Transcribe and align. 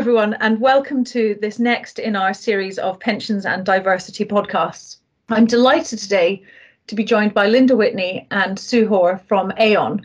everyone, 0.00 0.32
and 0.40 0.58
welcome 0.62 1.04
to 1.04 1.36
this 1.42 1.58
next 1.58 1.98
in 1.98 2.16
our 2.16 2.32
series 2.32 2.78
of 2.78 2.98
pensions 3.00 3.44
and 3.44 3.66
diversity 3.66 4.24
podcasts. 4.24 4.96
I'm 5.28 5.44
delighted 5.44 5.98
today 5.98 6.42
to 6.86 6.94
be 6.94 7.04
joined 7.04 7.34
by 7.34 7.48
Linda 7.48 7.76
Whitney 7.76 8.26
and 8.30 8.58
Sue 8.58 8.88
Hoare 8.88 9.18
from 9.18 9.52
Aon. 9.58 10.00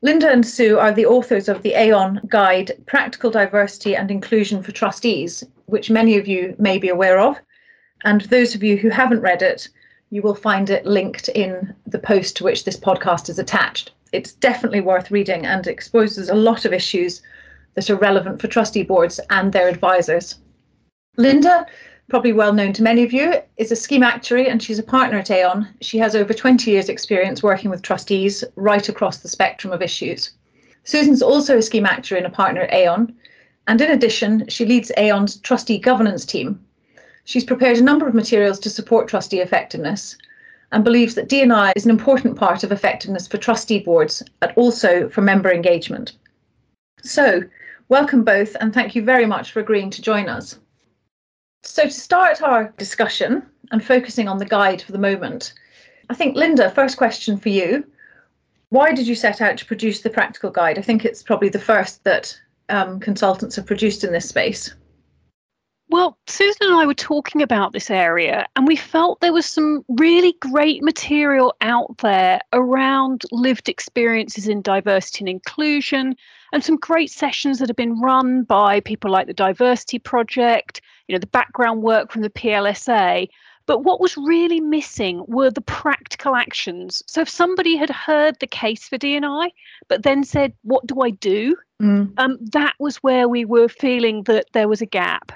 Linda 0.00 0.30
and 0.30 0.46
Sue 0.46 0.78
are 0.78 0.90
the 0.90 1.04
authors 1.04 1.50
of 1.50 1.60
the 1.60 1.74
Aon 1.74 2.18
Guide 2.28 2.72
Practical 2.86 3.30
Diversity 3.30 3.94
and 3.94 4.10
Inclusion 4.10 4.62
for 4.62 4.72
Trustees, 4.72 5.44
which 5.66 5.90
many 5.90 6.16
of 6.16 6.26
you 6.26 6.56
may 6.58 6.78
be 6.78 6.88
aware 6.88 7.18
of. 7.18 7.38
And 8.04 8.22
those 8.22 8.54
of 8.54 8.62
you 8.62 8.78
who 8.78 8.88
haven't 8.88 9.20
read 9.20 9.42
it, 9.42 9.68
you 10.08 10.22
will 10.22 10.34
find 10.34 10.70
it 10.70 10.86
linked 10.86 11.28
in 11.28 11.74
the 11.86 11.98
post 11.98 12.38
to 12.38 12.44
which 12.44 12.64
this 12.64 12.80
podcast 12.80 13.28
is 13.28 13.38
attached. 13.38 13.92
It's 14.12 14.32
definitely 14.32 14.80
worth 14.80 15.10
reading 15.10 15.44
and 15.44 15.66
exposes 15.66 16.30
a 16.30 16.34
lot 16.34 16.64
of 16.64 16.72
issues 16.72 17.20
that 17.76 17.88
are 17.88 17.96
relevant 17.96 18.40
for 18.40 18.48
trustee 18.48 18.82
boards 18.82 19.20
and 19.30 19.52
their 19.52 19.68
advisors. 19.68 20.36
Linda, 21.16 21.66
probably 22.08 22.32
well 22.32 22.52
known 22.52 22.72
to 22.72 22.82
many 22.82 23.04
of 23.04 23.12
you, 23.12 23.34
is 23.56 23.70
a 23.70 23.76
scheme 23.76 24.02
actuary 24.02 24.48
and 24.48 24.62
she's 24.62 24.78
a 24.78 24.82
partner 24.82 25.18
at 25.18 25.30
Aon. 25.30 25.68
She 25.80 25.98
has 25.98 26.16
over 26.16 26.34
20 26.34 26.70
years' 26.70 26.88
experience 26.88 27.42
working 27.42 27.70
with 27.70 27.82
trustees 27.82 28.42
right 28.56 28.88
across 28.88 29.18
the 29.18 29.28
spectrum 29.28 29.72
of 29.72 29.82
issues. 29.82 30.32
Susan's 30.84 31.22
also 31.22 31.58
a 31.58 31.62
scheme 31.62 31.86
actuary 31.86 32.22
and 32.22 32.32
a 32.32 32.34
partner 32.34 32.62
at 32.62 32.72
Aon, 32.72 33.14
and 33.66 33.80
in 33.80 33.90
addition, 33.90 34.48
she 34.48 34.64
leads 34.64 34.92
Aon's 34.96 35.36
trustee 35.38 35.78
governance 35.78 36.24
team. 36.24 36.60
She's 37.24 37.44
prepared 37.44 37.76
a 37.76 37.82
number 37.82 38.06
of 38.06 38.14
materials 38.14 38.60
to 38.60 38.70
support 38.70 39.08
trustee 39.08 39.40
effectiveness 39.40 40.16
and 40.72 40.84
believes 40.84 41.14
that 41.16 41.28
D&I 41.28 41.72
is 41.74 41.84
an 41.84 41.90
important 41.90 42.36
part 42.36 42.62
of 42.62 42.70
effectiveness 42.70 43.26
for 43.26 43.38
trustee 43.38 43.80
boards, 43.80 44.22
but 44.40 44.56
also 44.56 45.08
for 45.08 45.22
member 45.22 45.52
engagement. 45.52 46.12
So, 47.02 47.42
Welcome 47.88 48.24
both, 48.24 48.56
and 48.60 48.74
thank 48.74 48.96
you 48.96 49.02
very 49.02 49.26
much 49.26 49.52
for 49.52 49.60
agreeing 49.60 49.90
to 49.90 50.02
join 50.02 50.28
us. 50.28 50.58
So, 51.62 51.84
to 51.84 51.90
start 51.90 52.42
our 52.42 52.74
discussion 52.78 53.46
and 53.70 53.84
focusing 53.84 54.26
on 54.26 54.38
the 54.38 54.44
guide 54.44 54.82
for 54.82 54.90
the 54.90 54.98
moment, 54.98 55.54
I 56.10 56.14
think, 56.14 56.36
Linda, 56.36 56.70
first 56.72 56.96
question 56.96 57.38
for 57.38 57.48
you. 57.48 57.86
Why 58.70 58.92
did 58.92 59.06
you 59.06 59.14
set 59.14 59.40
out 59.40 59.56
to 59.58 59.66
produce 59.66 60.00
the 60.00 60.10
practical 60.10 60.50
guide? 60.50 60.78
I 60.78 60.82
think 60.82 61.04
it's 61.04 61.22
probably 61.22 61.48
the 61.48 61.60
first 61.60 62.02
that 62.02 62.36
um, 62.70 62.98
consultants 62.98 63.54
have 63.54 63.66
produced 63.66 64.02
in 64.02 64.12
this 64.12 64.28
space. 64.28 64.74
Well, 65.88 66.18
Susan 66.26 66.66
and 66.66 66.74
I 66.74 66.86
were 66.86 66.94
talking 66.94 67.42
about 67.42 67.72
this 67.72 67.90
area, 67.90 68.46
and 68.56 68.66
we 68.66 68.74
felt 68.74 69.20
there 69.20 69.32
was 69.32 69.46
some 69.46 69.84
really 69.88 70.34
great 70.40 70.82
material 70.82 71.54
out 71.60 71.98
there 71.98 72.40
around 72.52 73.22
lived 73.30 73.68
experiences 73.68 74.48
in 74.48 74.62
diversity 74.62 75.20
and 75.20 75.28
inclusion, 75.28 76.16
and 76.56 76.64
some 76.64 76.76
great 76.76 77.10
sessions 77.10 77.58
that 77.58 77.68
have 77.68 77.76
been 77.76 78.00
run 78.00 78.42
by 78.42 78.80
people 78.80 79.10
like 79.10 79.26
the 79.26 79.34
Diversity 79.34 79.98
Project, 79.98 80.80
you 81.06 81.14
know, 81.14 81.18
the 81.18 81.26
background 81.26 81.82
work 81.82 82.10
from 82.10 82.22
the 82.22 82.30
PLSA. 82.30 83.28
But 83.66 83.84
what 83.84 84.00
was 84.00 84.16
really 84.16 84.60
missing 84.60 85.22
were 85.28 85.50
the 85.50 85.60
practical 85.60 86.34
actions. 86.34 87.02
So 87.06 87.20
if 87.20 87.28
somebody 87.28 87.76
had 87.76 87.90
heard 87.90 88.40
the 88.40 88.46
case 88.46 88.88
for 88.88 88.96
D&I, 88.96 89.50
but 89.88 90.02
then 90.02 90.24
said, 90.24 90.54
"What 90.62 90.86
do 90.86 91.02
I 91.02 91.10
do?" 91.10 91.56
Mm. 91.82 92.14
Um, 92.16 92.38
that 92.52 92.72
was 92.78 93.02
where 93.02 93.28
we 93.28 93.44
were 93.44 93.68
feeling 93.68 94.22
that 94.22 94.46
there 94.54 94.66
was 94.66 94.80
a 94.80 94.86
gap. 94.86 95.32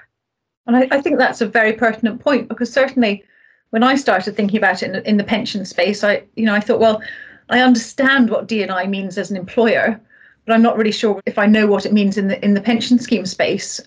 And 0.66 0.74
I, 0.74 0.88
I, 0.90 1.02
think 1.02 1.18
that's 1.18 1.42
a 1.42 1.46
very 1.46 1.74
pertinent 1.74 2.20
point 2.22 2.48
because 2.48 2.72
certainly 2.72 3.22
when 3.70 3.82
I 3.82 3.94
started 3.96 4.36
thinking 4.36 4.56
about 4.56 4.82
it 4.82 4.94
in, 4.94 5.04
in 5.04 5.16
the 5.18 5.24
pension 5.24 5.66
space, 5.66 6.02
I, 6.02 6.22
you 6.36 6.46
know, 6.46 6.54
I 6.54 6.60
thought, 6.60 6.80
well, 6.80 7.02
I 7.50 7.60
understand 7.60 8.30
what 8.30 8.48
D&I 8.48 8.86
means 8.86 9.18
as 9.18 9.30
an 9.30 9.36
employer, 9.36 10.00
but 10.46 10.54
I'm 10.54 10.62
not 10.62 10.76
really 10.76 10.92
sure 10.92 11.20
if 11.26 11.38
I 11.38 11.46
know 11.46 11.66
what 11.66 11.86
it 11.86 11.92
means 11.92 12.16
in 12.16 12.28
the 12.28 12.42
in 12.44 12.54
the 12.54 12.60
pension 12.60 12.98
scheme 12.98 13.26
space. 13.26 13.80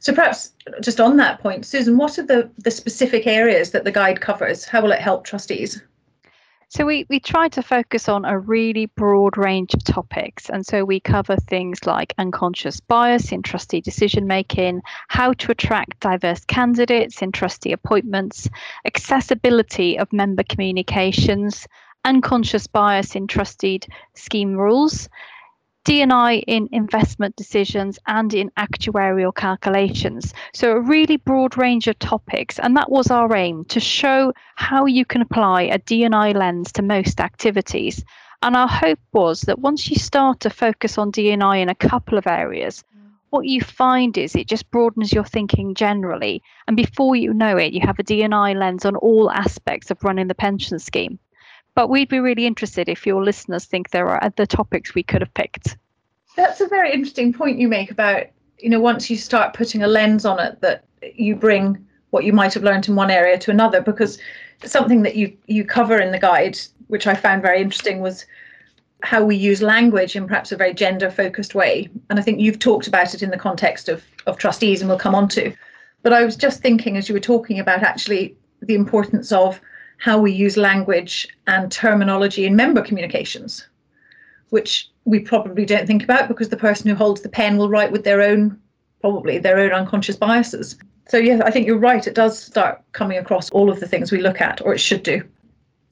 So 0.00 0.12
perhaps 0.12 0.52
just 0.82 1.00
on 1.00 1.16
that 1.16 1.40
point, 1.40 1.64
Susan, 1.64 1.96
what 1.96 2.18
are 2.18 2.26
the, 2.26 2.50
the 2.58 2.70
specific 2.70 3.26
areas 3.26 3.70
that 3.70 3.84
the 3.84 3.92
guide 3.92 4.20
covers? 4.20 4.66
How 4.66 4.82
will 4.82 4.92
it 4.92 5.00
help 5.00 5.24
trustees? 5.24 5.80
So 6.68 6.84
we, 6.84 7.06
we 7.08 7.20
try 7.20 7.48
to 7.48 7.62
focus 7.62 8.08
on 8.08 8.24
a 8.24 8.38
really 8.38 8.86
broad 8.86 9.38
range 9.38 9.74
of 9.74 9.84
topics. 9.84 10.50
And 10.50 10.66
so 10.66 10.84
we 10.84 10.98
cover 10.98 11.36
things 11.36 11.86
like 11.86 12.12
unconscious 12.18 12.80
bias 12.80 13.32
in 13.32 13.42
trustee 13.42 13.80
decision 13.80 14.26
making, 14.26 14.82
how 15.08 15.34
to 15.34 15.52
attract 15.52 16.00
diverse 16.00 16.44
candidates 16.44 17.22
in 17.22 17.32
trustee 17.32 17.72
appointments, 17.72 18.48
accessibility 18.84 19.98
of 19.98 20.12
member 20.12 20.42
communications, 20.42 21.66
unconscious 22.04 22.66
bias 22.66 23.14
in 23.14 23.26
trustee 23.26 23.80
scheme 24.14 24.56
rules, 24.56 25.08
D&I 25.84 26.36
in 26.46 26.66
investment 26.72 27.36
decisions 27.36 27.98
and 28.06 28.32
in 28.32 28.50
actuarial 28.58 29.34
calculations. 29.34 30.32
So 30.54 30.72
a 30.72 30.80
really 30.80 31.18
broad 31.18 31.58
range 31.58 31.86
of 31.88 31.98
topics 31.98 32.58
and 32.58 32.74
that 32.76 32.90
was 32.90 33.10
our 33.10 33.36
aim 33.36 33.66
to 33.66 33.80
show 33.80 34.32
how 34.56 34.86
you 34.86 35.04
can 35.04 35.20
apply 35.20 35.62
a 35.62 35.78
D&I 35.78 36.32
lens 36.32 36.72
to 36.72 36.82
most 36.82 37.20
activities. 37.20 38.02
And 38.42 38.56
our 38.56 38.68
hope 38.68 38.98
was 39.12 39.42
that 39.42 39.58
once 39.58 39.90
you 39.90 39.96
start 39.96 40.40
to 40.40 40.50
focus 40.50 40.96
on 40.96 41.10
D&I 41.10 41.56
in 41.58 41.68
a 41.68 41.74
couple 41.74 42.16
of 42.16 42.26
areas, 42.26 42.82
what 43.28 43.46
you 43.46 43.60
find 43.60 44.16
is 44.16 44.34
it 44.34 44.48
just 44.48 44.70
broadens 44.70 45.12
your 45.12 45.24
thinking 45.24 45.74
generally 45.74 46.40
and 46.66 46.76
before 46.76 47.16
you 47.16 47.34
know 47.34 47.56
it 47.56 47.72
you 47.72 47.80
have 47.80 47.98
a 47.98 48.04
D&I 48.04 48.52
lens 48.54 48.84
on 48.84 48.96
all 48.96 49.30
aspects 49.30 49.90
of 49.90 50.02
running 50.04 50.28
the 50.28 50.34
pension 50.34 50.78
scheme. 50.78 51.18
But 51.74 51.88
we'd 51.88 52.08
be 52.08 52.20
really 52.20 52.46
interested 52.46 52.88
if 52.88 53.06
your 53.06 53.24
listeners 53.24 53.64
think 53.64 53.90
there 53.90 54.08
are 54.08 54.22
other 54.22 54.46
topics 54.46 54.94
we 54.94 55.02
could 55.02 55.20
have 55.22 55.34
picked. 55.34 55.76
That's 56.36 56.60
a 56.60 56.68
very 56.68 56.92
interesting 56.92 57.32
point 57.32 57.58
you 57.58 57.68
make 57.68 57.90
about, 57.90 58.26
you 58.58 58.70
know, 58.70 58.80
once 58.80 59.10
you 59.10 59.16
start 59.16 59.54
putting 59.54 59.82
a 59.82 59.88
lens 59.88 60.24
on 60.24 60.38
it, 60.38 60.60
that 60.60 60.84
you 61.14 61.34
bring 61.36 61.84
what 62.10 62.24
you 62.24 62.32
might 62.32 62.54
have 62.54 62.62
learned 62.62 62.88
in 62.88 62.94
one 62.94 63.10
area 63.10 63.38
to 63.38 63.50
another, 63.50 63.80
because 63.80 64.18
something 64.64 65.02
that 65.02 65.16
you 65.16 65.36
you 65.46 65.64
cover 65.64 65.98
in 65.98 66.12
the 66.12 66.18
guide, 66.18 66.58
which 66.86 67.06
I 67.06 67.14
found 67.14 67.42
very 67.42 67.60
interesting, 67.60 68.00
was 68.00 68.24
how 69.02 69.24
we 69.24 69.36
use 69.36 69.60
language 69.60 70.16
in 70.16 70.26
perhaps 70.26 70.52
a 70.52 70.56
very 70.56 70.72
gender 70.72 71.10
focused 71.10 71.54
way. 71.54 71.88
And 72.08 72.18
I 72.18 72.22
think 72.22 72.40
you've 72.40 72.58
talked 72.58 72.86
about 72.86 73.14
it 73.14 73.22
in 73.22 73.30
the 73.30 73.36
context 73.36 73.88
of, 73.88 74.04
of 74.26 74.38
trustees, 74.38 74.80
and 74.80 74.88
we'll 74.88 74.98
come 74.98 75.14
on 75.14 75.28
to. 75.30 75.52
But 76.02 76.12
I 76.12 76.24
was 76.24 76.36
just 76.36 76.62
thinking 76.62 76.96
as 76.96 77.08
you 77.08 77.14
were 77.14 77.20
talking 77.20 77.58
about 77.58 77.82
actually 77.82 78.36
the 78.62 78.74
importance 78.74 79.32
of 79.32 79.60
how 79.98 80.18
we 80.18 80.32
use 80.32 80.56
language 80.56 81.28
and 81.46 81.70
terminology 81.70 82.46
in 82.46 82.56
member 82.56 82.82
communications, 82.82 83.66
which 84.50 84.90
we 85.04 85.20
probably 85.20 85.64
don't 85.64 85.86
think 85.86 86.02
about 86.02 86.28
because 86.28 86.48
the 86.48 86.56
person 86.56 86.88
who 86.88 86.94
holds 86.94 87.20
the 87.20 87.28
pen 87.28 87.56
will 87.56 87.68
write 87.68 87.92
with 87.92 88.04
their 88.04 88.22
own, 88.22 88.58
probably 89.00 89.38
their 89.38 89.58
own 89.58 89.72
unconscious 89.72 90.16
biases. 90.16 90.76
So, 91.08 91.18
yes, 91.18 91.40
I 91.44 91.50
think 91.50 91.66
you're 91.66 91.78
right. 91.78 92.06
It 92.06 92.14
does 92.14 92.38
start 92.38 92.82
coming 92.92 93.18
across 93.18 93.50
all 93.50 93.70
of 93.70 93.80
the 93.80 93.86
things 93.86 94.10
we 94.10 94.22
look 94.22 94.40
at, 94.40 94.64
or 94.64 94.74
it 94.74 94.78
should 94.78 95.02
do. 95.02 95.22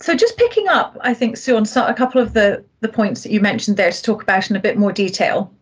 So, 0.01 0.15
just 0.15 0.39
picking 0.39 0.69
up, 0.69 0.97
I 1.03 1.15
think, 1.15 1.37
Sue, 1.37 1.57
on 1.57 1.67
a 1.77 1.95
couple 1.95 2.21
of 2.21 2.33
the, 2.33 2.65
the 2.81 2.89
points 2.89 3.23
that 3.23 3.33
you 3.33 3.41
mentioned 3.41 3.77
there 3.77 3.93
to 3.93 4.03
talk 4.03 4.23
about 4.23 4.51
in 4.51 4.57
a 4.57 4.61
bit 4.61 4.79
more 4.79 4.93
detail. 4.93 5.53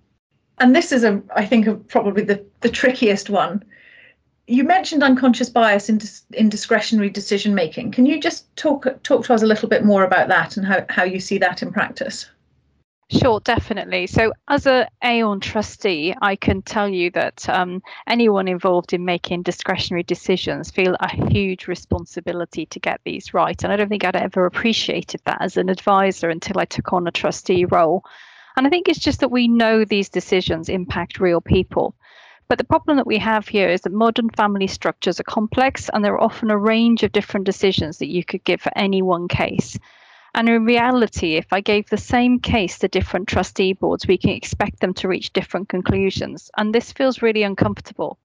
And 0.58 0.74
this 0.74 0.92
is, 0.92 1.02
a, 1.02 1.20
I 1.34 1.44
think, 1.44 1.66
a, 1.66 1.74
probably 1.74 2.22
the, 2.22 2.44
the 2.60 2.68
trickiest 2.68 3.28
one 3.28 3.64
you 4.50 4.64
mentioned 4.64 5.04
unconscious 5.04 5.48
bias 5.48 5.88
in, 5.88 5.98
dis- 5.98 6.24
in 6.32 6.48
discretionary 6.48 7.08
decision 7.08 7.54
making. 7.54 7.92
Can 7.92 8.04
you 8.04 8.20
just 8.20 8.54
talk 8.56 8.84
talk 9.04 9.24
to 9.24 9.32
us 9.34 9.42
a 9.42 9.46
little 9.46 9.68
bit 9.68 9.84
more 9.84 10.02
about 10.02 10.28
that 10.28 10.56
and 10.56 10.66
how, 10.66 10.84
how 10.88 11.04
you 11.04 11.20
see 11.20 11.38
that 11.38 11.62
in 11.62 11.72
practice? 11.72 12.28
Sure, 13.10 13.40
definitely. 13.40 14.06
So, 14.06 14.32
as 14.48 14.66
a 14.66 14.88
Aon 15.04 15.40
trustee, 15.40 16.14
I 16.20 16.36
can 16.36 16.62
tell 16.62 16.88
you 16.88 17.10
that 17.12 17.48
um, 17.48 17.82
anyone 18.08 18.48
involved 18.48 18.92
in 18.92 19.04
making 19.04 19.42
discretionary 19.42 20.04
decisions 20.04 20.70
feel 20.70 20.96
a 21.00 21.30
huge 21.30 21.66
responsibility 21.66 22.66
to 22.66 22.78
get 22.80 23.00
these 23.04 23.32
right. 23.32 23.62
And 23.62 23.72
I 23.72 23.76
don't 23.76 23.88
think 23.88 24.04
I'd 24.04 24.16
ever 24.16 24.46
appreciated 24.46 25.20
that 25.26 25.38
as 25.40 25.56
an 25.56 25.68
advisor 25.68 26.28
until 26.28 26.58
I 26.58 26.64
took 26.64 26.92
on 26.92 27.06
a 27.06 27.12
trustee 27.12 27.64
role. 27.64 28.04
And 28.56 28.66
I 28.66 28.70
think 28.70 28.88
it's 28.88 28.98
just 28.98 29.20
that 29.20 29.30
we 29.30 29.48
know 29.48 29.84
these 29.84 30.08
decisions 30.08 30.68
impact 30.68 31.20
real 31.20 31.40
people. 31.40 31.94
But 32.50 32.58
the 32.58 32.64
problem 32.64 32.96
that 32.96 33.06
we 33.06 33.18
have 33.18 33.46
here 33.46 33.68
is 33.68 33.82
that 33.82 33.92
modern 33.92 34.28
family 34.28 34.66
structures 34.66 35.20
are 35.20 35.22
complex 35.38 35.88
and 35.94 36.04
there 36.04 36.14
are 36.14 36.24
often 36.24 36.50
a 36.50 36.58
range 36.58 37.04
of 37.04 37.12
different 37.12 37.46
decisions 37.46 37.98
that 37.98 38.10
you 38.10 38.24
could 38.24 38.42
give 38.42 38.60
for 38.60 38.72
any 38.74 39.02
one 39.02 39.28
case. 39.28 39.78
And 40.34 40.48
in 40.48 40.64
reality, 40.64 41.36
if 41.36 41.52
I 41.52 41.60
gave 41.60 41.88
the 41.88 41.96
same 41.96 42.40
case 42.40 42.80
to 42.80 42.88
different 42.88 43.28
trustee 43.28 43.74
boards, 43.74 44.08
we 44.08 44.18
can 44.18 44.30
expect 44.30 44.80
them 44.80 44.94
to 44.94 45.06
reach 45.06 45.32
different 45.32 45.68
conclusions. 45.68 46.50
And 46.56 46.74
this 46.74 46.90
feels 46.90 47.22
really 47.22 47.44
uncomfortable. 47.44 48.18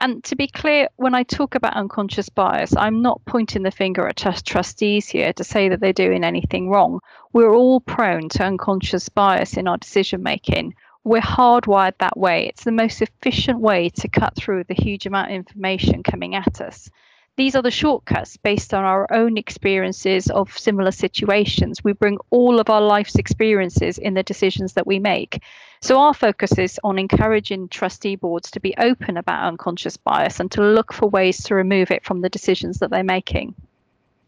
And 0.00 0.24
to 0.24 0.34
be 0.34 0.48
clear, 0.48 0.88
when 0.96 1.14
I 1.14 1.22
talk 1.22 1.54
about 1.54 1.76
unconscious 1.76 2.28
bias, 2.28 2.74
I'm 2.74 3.02
not 3.02 3.24
pointing 3.24 3.62
the 3.62 3.70
finger 3.70 4.08
at 4.08 4.16
trust 4.16 4.44
trustees 4.44 5.06
here 5.06 5.32
to 5.32 5.44
say 5.44 5.68
that 5.68 5.78
they're 5.78 5.92
doing 5.92 6.24
anything 6.24 6.70
wrong. 6.70 6.98
We're 7.32 7.54
all 7.54 7.78
prone 7.78 8.28
to 8.30 8.42
unconscious 8.42 9.08
bias 9.08 9.56
in 9.56 9.68
our 9.68 9.76
decision 9.76 10.24
making 10.24 10.74
we're 11.04 11.20
hardwired 11.20 11.98
that 11.98 12.16
way. 12.16 12.46
It's 12.48 12.64
the 12.64 12.72
most 12.72 13.02
efficient 13.02 13.60
way 13.60 13.90
to 13.90 14.08
cut 14.08 14.34
through 14.34 14.64
the 14.64 14.74
huge 14.74 15.06
amount 15.06 15.30
of 15.30 15.36
information 15.36 16.02
coming 16.02 16.34
at 16.34 16.60
us. 16.60 16.90
these 17.36 17.56
are 17.56 17.62
the 17.62 17.70
shortcuts 17.70 18.36
based 18.36 18.72
on 18.72 18.84
our 18.84 19.12
own 19.12 19.36
experiences 19.36 20.30
of 20.30 20.56
similar 20.56 20.92
situations. 20.92 21.82
We 21.82 21.92
bring 21.92 22.18
all 22.30 22.60
of 22.60 22.70
our 22.70 22.80
life's 22.80 23.16
experiences 23.16 23.98
in 23.98 24.14
the 24.14 24.22
decisions 24.22 24.74
that 24.74 24.86
we 24.86 25.00
make. 25.00 25.42
So, 25.82 25.98
our 25.98 26.14
focus 26.14 26.56
is 26.58 26.80
on 26.84 26.98
encouraging 26.98 27.68
trustee 27.68 28.14
boards 28.16 28.52
to 28.52 28.60
be 28.60 28.74
open 28.78 29.16
about 29.16 29.48
unconscious 29.48 29.96
bias 29.96 30.38
and 30.40 30.50
to 30.52 30.62
look 30.62 30.92
for 30.92 31.08
ways 31.08 31.42
to 31.44 31.56
remove 31.56 31.90
it 31.90 32.04
from 32.04 32.20
the 32.20 32.30
decisions 32.30 32.78
that 32.78 32.90
they're 32.90 33.02
making. 33.02 33.54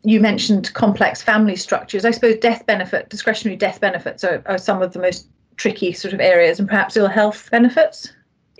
You 0.02 0.20
mentioned 0.20 0.74
complex 0.74 1.22
family 1.22 1.56
structures. 1.56 2.04
I 2.04 2.10
suppose 2.10 2.36
death 2.36 2.66
benefit, 2.66 3.08
discretionary 3.08 3.56
death 3.56 3.80
benefits 3.80 4.24
are, 4.24 4.42
are 4.46 4.58
some 4.58 4.82
of 4.82 4.92
the 4.92 4.98
most 4.98 5.28
tricky 5.56 5.92
sort 5.92 6.14
of 6.14 6.20
areas, 6.20 6.58
and 6.58 6.68
perhaps 6.68 6.96
ill 6.96 7.08
health 7.08 7.48
benefits? 7.50 8.12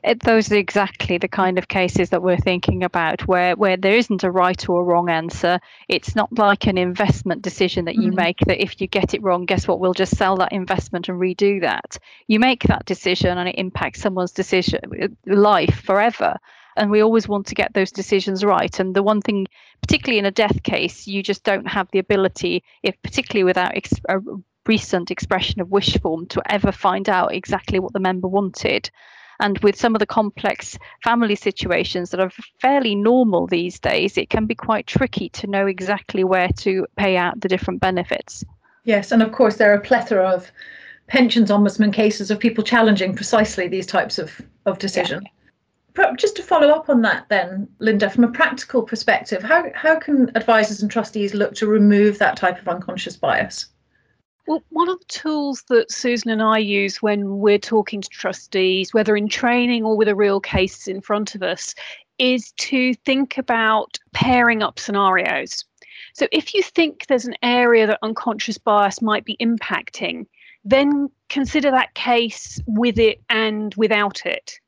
It, 0.06 0.20
those 0.20 0.52
are 0.52 0.56
exactly 0.56 1.19
the 1.19 1.26
kind 1.26 1.58
of 1.58 1.66
cases 1.66 2.10
that 2.10 2.22
we're 2.22 2.37
thinking 2.37 2.84
about 2.84 3.26
where 3.26 3.56
where 3.56 3.76
there 3.76 3.96
isn't 3.96 4.22
a 4.22 4.31
right 4.31 4.69
or 4.69 4.81
a 4.81 4.84
wrong 4.84 5.10
answer. 5.10 5.58
It's 5.88 6.14
not 6.14 6.37
like 6.38 6.66
an 6.66 6.78
investment 6.78 7.43
decision 7.43 7.87
that 7.87 7.96
you 7.96 8.12
mm 8.12 8.16
make 8.16 8.38
that 8.46 8.62
if 8.62 8.81
you 8.81 8.87
get 8.87 9.14
it 9.14 9.22
wrong 9.22 9.44
guess 9.44 9.66
what? 9.66 9.81
We'll 9.81 9.93
just 9.93 10.16
sell 10.16 10.37
that 10.37 10.52
investment 10.52 11.08
and 11.08 11.20
redo 11.20 11.60
that. 11.62 11.98
You 12.28 12.38
make 12.38 12.62
that 12.64 12.87
decision 12.87 13.37
and 13.37 13.49
it 13.49 13.58
impacts 13.58 14.00
someone's 14.00 14.32
decision 14.32 14.81
life 15.26 15.82
forever. 15.84 16.37
And 16.76 16.90
we 16.90 17.02
always 17.02 17.26
want 17.26 17.46
to 17.49 17.54
get 17.54 17.75
those 17.75 17.90
decisions 17.90 18.44
right. 18.44 18.78
And 18.78 18.94
the 18.94 19.02
one 19.02 19.20
thing 19.20 19.46
particularly 19.82 20.19
in 20.19 20.26
a 20.26 20.31
death 20.31 20.62
case 20.62 21.06
you 21.06 21.22
just 21.22 21.42
don't 21.42 21.66
have 21.66 21.88
the 21.90 21.99
ability 21.99 22.62
if 22.82 22.94
particularly 23.02 23.44
without 23.44 23.76
ex- 23.76 24.00
a 24.08 24.19
recent 24.68 25.10
expression 25.10 25.60
of 25.60 25.70
wish 25.70 25.98
form 26.00 26.26
to 26.26 26.42
ever 26.52 26.72
find 26.72 27.08
out 27.08 27.34
exactly 27.34 27.78
what 27.78 27.92
the 27.92 28.00
member 28.00 28.28
wanted 28.28 28.90
and 29.40 29.58
with 29.58 29.76
some 29.76 29.94
of 29.94 29.98
the 29.98 30.06
complex 30.06 30.78
family 31.02 31.34
situations 31.34 32.10
that 32.10 32.20
are 32.20 32.30
fairly 32.60 32.94
normal 32.94 33.46
these 33.46 33.78
days, 33.78 34.16
it 34.16 34.30
can 34.30 34.46
be 34.46 34.54
quite 34.54 34.86
tricky 34.86 35.28
to 35.30 35.46
know 35.46 35.66
exactly 35.66 36.24
where 36.24 36.48
to 36.58 36.86
pay 36.96 37.16
out 37.16 37.40
the 37.40 37.48
different 37.48 37.80
benefits. 37.80 38.44
Yes, 38.84 39.12
and 39.12 39.22
of 39.22 39.32
course, 39.32 39.56
there 39.56 39.72
are 39.72 39.76
a 39.76 39.80
plethora 39.80 40.26
of 40.26 40.50
pensions 41.08 41.50
ombudsman 41.50 41.92
cases 41.92 42.30
of 42.30 42.38
people 42.38 42.64
challenging 42.64 43.14
precisely 43.14 43.68
these 43.68 43.86
types 43.86 44.18
of, 44.18 44.40
of 44.64 44.78
decision. 44.78 45.22
Yeah. 45.22 46.12
Just 46.18 46.36
to 46.36 46.42
follow 46.42 46.68
up 46.68 46.90
on 46.90 47.00
that, 47.02 47.26
then, 47.30 47.68
Linda, 47.78 48.10
from 48.10 48.24
a 48.24 48.30
practical 48.30 48.82
perspective, 48.82 49.42
how, 49.42 49.64
how 49.74 49.98
can 49.98 50.30
advisors 50.34 50.82
and 50.82 50.90
trustees 50.90 51.32
look 51.32 51.54
to 51.54 51.66
remove 51.66 52.18
that 52.18 52.36
type 52.36 52.60
of 52.60 52.68
unconscious 52.68 53.16
bias? 53.16 53.66
Well, 54.46 54.62
one 54.70 54.88
of 54.88 55.00
the 55.00 55.06
tools 55.06 55.64
that 55.69 55.90
Susan 55.90 56.31
and 56.31 56.40
I 56.40 56.58
use 56.58 57.02
when 57.02 57.38
we're 57.38 57.58
talking 57.58 58.00
to 58.00 58.08
trustees, 58.08 58.94
whether 58.94 59.16
in 59.16 59.28
training 59.28 59.84
or 59.84 59.96
with 59.96 60.06
a 60.06 60.14
real 60.14 60.40
case 60.40 60.87
in 60.87 61.00
front 61.00 61.34
of 61.34 61.43
us, 61.43 61.75
is 62.19 62.52
to 62.52 62.94
think 62.94 63.38
about 63.38 63.98
pairing 64.12 64.62
up 64.62 64.78
scenarios. 64.78 65.64
So 66.14 66.28
if 66.31 66.54
you 66.54 66.62
think 66.62 67.06
there's 67.06 67.26
an 67.26 67.34
area 67.43 67.88
that 67.88 67.98
unconscious 68.02 68.56
bias 68.56 69.02
might 69.02 69.25
be 69.25 69.37
impacting, 69.38 70.26
then 70.64 71.10
consider 71.28 71.70
that 71.72 71.94
case 71.94 72.60
with 72.66 72.99
it 72.99 73.20
and 73.28 73.75
without 73.75 74.25
it. 74.26 74.60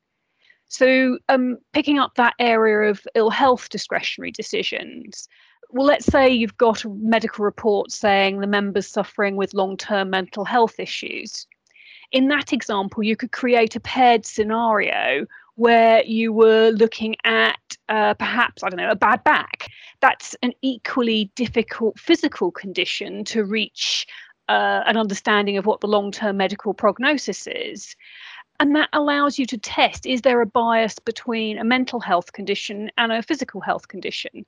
So, 0.67 1.17
um, 1.29 1.57
picking 1.73 1.97
up 1.97 2.13
that 2.15 2.35
area 2.37 2.91
of 2.91 3.07
ill 3.15 3.31
health 3.31 3.69
discretionary 3.69 4.31
decisions, 4.31 5.27
well, 5.71 5.85
let's 5.85 6.05
say 6.05 6.29
you've 6.29 6.57
got 6.57 6.83
a 6.83 6.89
medical 6.89 7.45
report 7.45 7.91
saying 7.91 8.39
the 8.39 8.47
member's 8.47 8.87
suffering 8.87 9.35
with 9.35 9.53
long 9.53 9.77
term 9.77 10.09
mental 10.09 10.43
health 10.45 10.79
issues. 10.79 11.47
In 12.11 12.27
that 12.29 12.53
example, 12.53 13.03
you 13.03 13.15
could 13.15 13.31
create 13.31 13.75
a 13.75 13.79
paired 13.79 14.25
scenario 14.25 15.27
where 15.55 16.03
you 16.05 16.33
were 16.33 16.69
looking 16.69 17.15
at 17.23 17.59
uh, 17.89 18.13
perhaps, 18.15 18.63
I 18.63 18.69
don't 18.69 18.77
know, 18.77 18.89
a 18.89 18.95
bad 18.95 19.23
back. 19.23 19.69
That's 19.99 20.35
an 20.41 20.53
equally 20.61 21.31
difficult 21.35 21.99
physical 21.99 22.49
condition 22.49 23.23
to 23.25 23.43
reach 23.43 24.07
uh, 24.47 24.81
an 24.87 24.97
understanding 24.97 25.57
of 25.57 25.67
what 25.67 25.81
the 25.81 25.87
long 25.87 26.11
term 26.11 26.37
medical 26.37 26.73
prognosis 26.73 27.45
is. 27.45 27.95
And 28.59 28.75
that 28.75 28.89
allows 28.91 29.37
you 29.37 29.45
to 29.45 29.57
test 29.57 30.05
is 30.05 30.21
there 30.21 30.41
a 30.41 30.45
bias 30.45 30.97
between 30.97 31.59
a 31.59 31.63
mental 31.63 31.99
health 31.99 32.33
condition 32.33 32.89
and 32.97 33.11
a 33.11 33.21
physical 33.21 33.61
health 33.61 33.87
condition? 33.87 34.45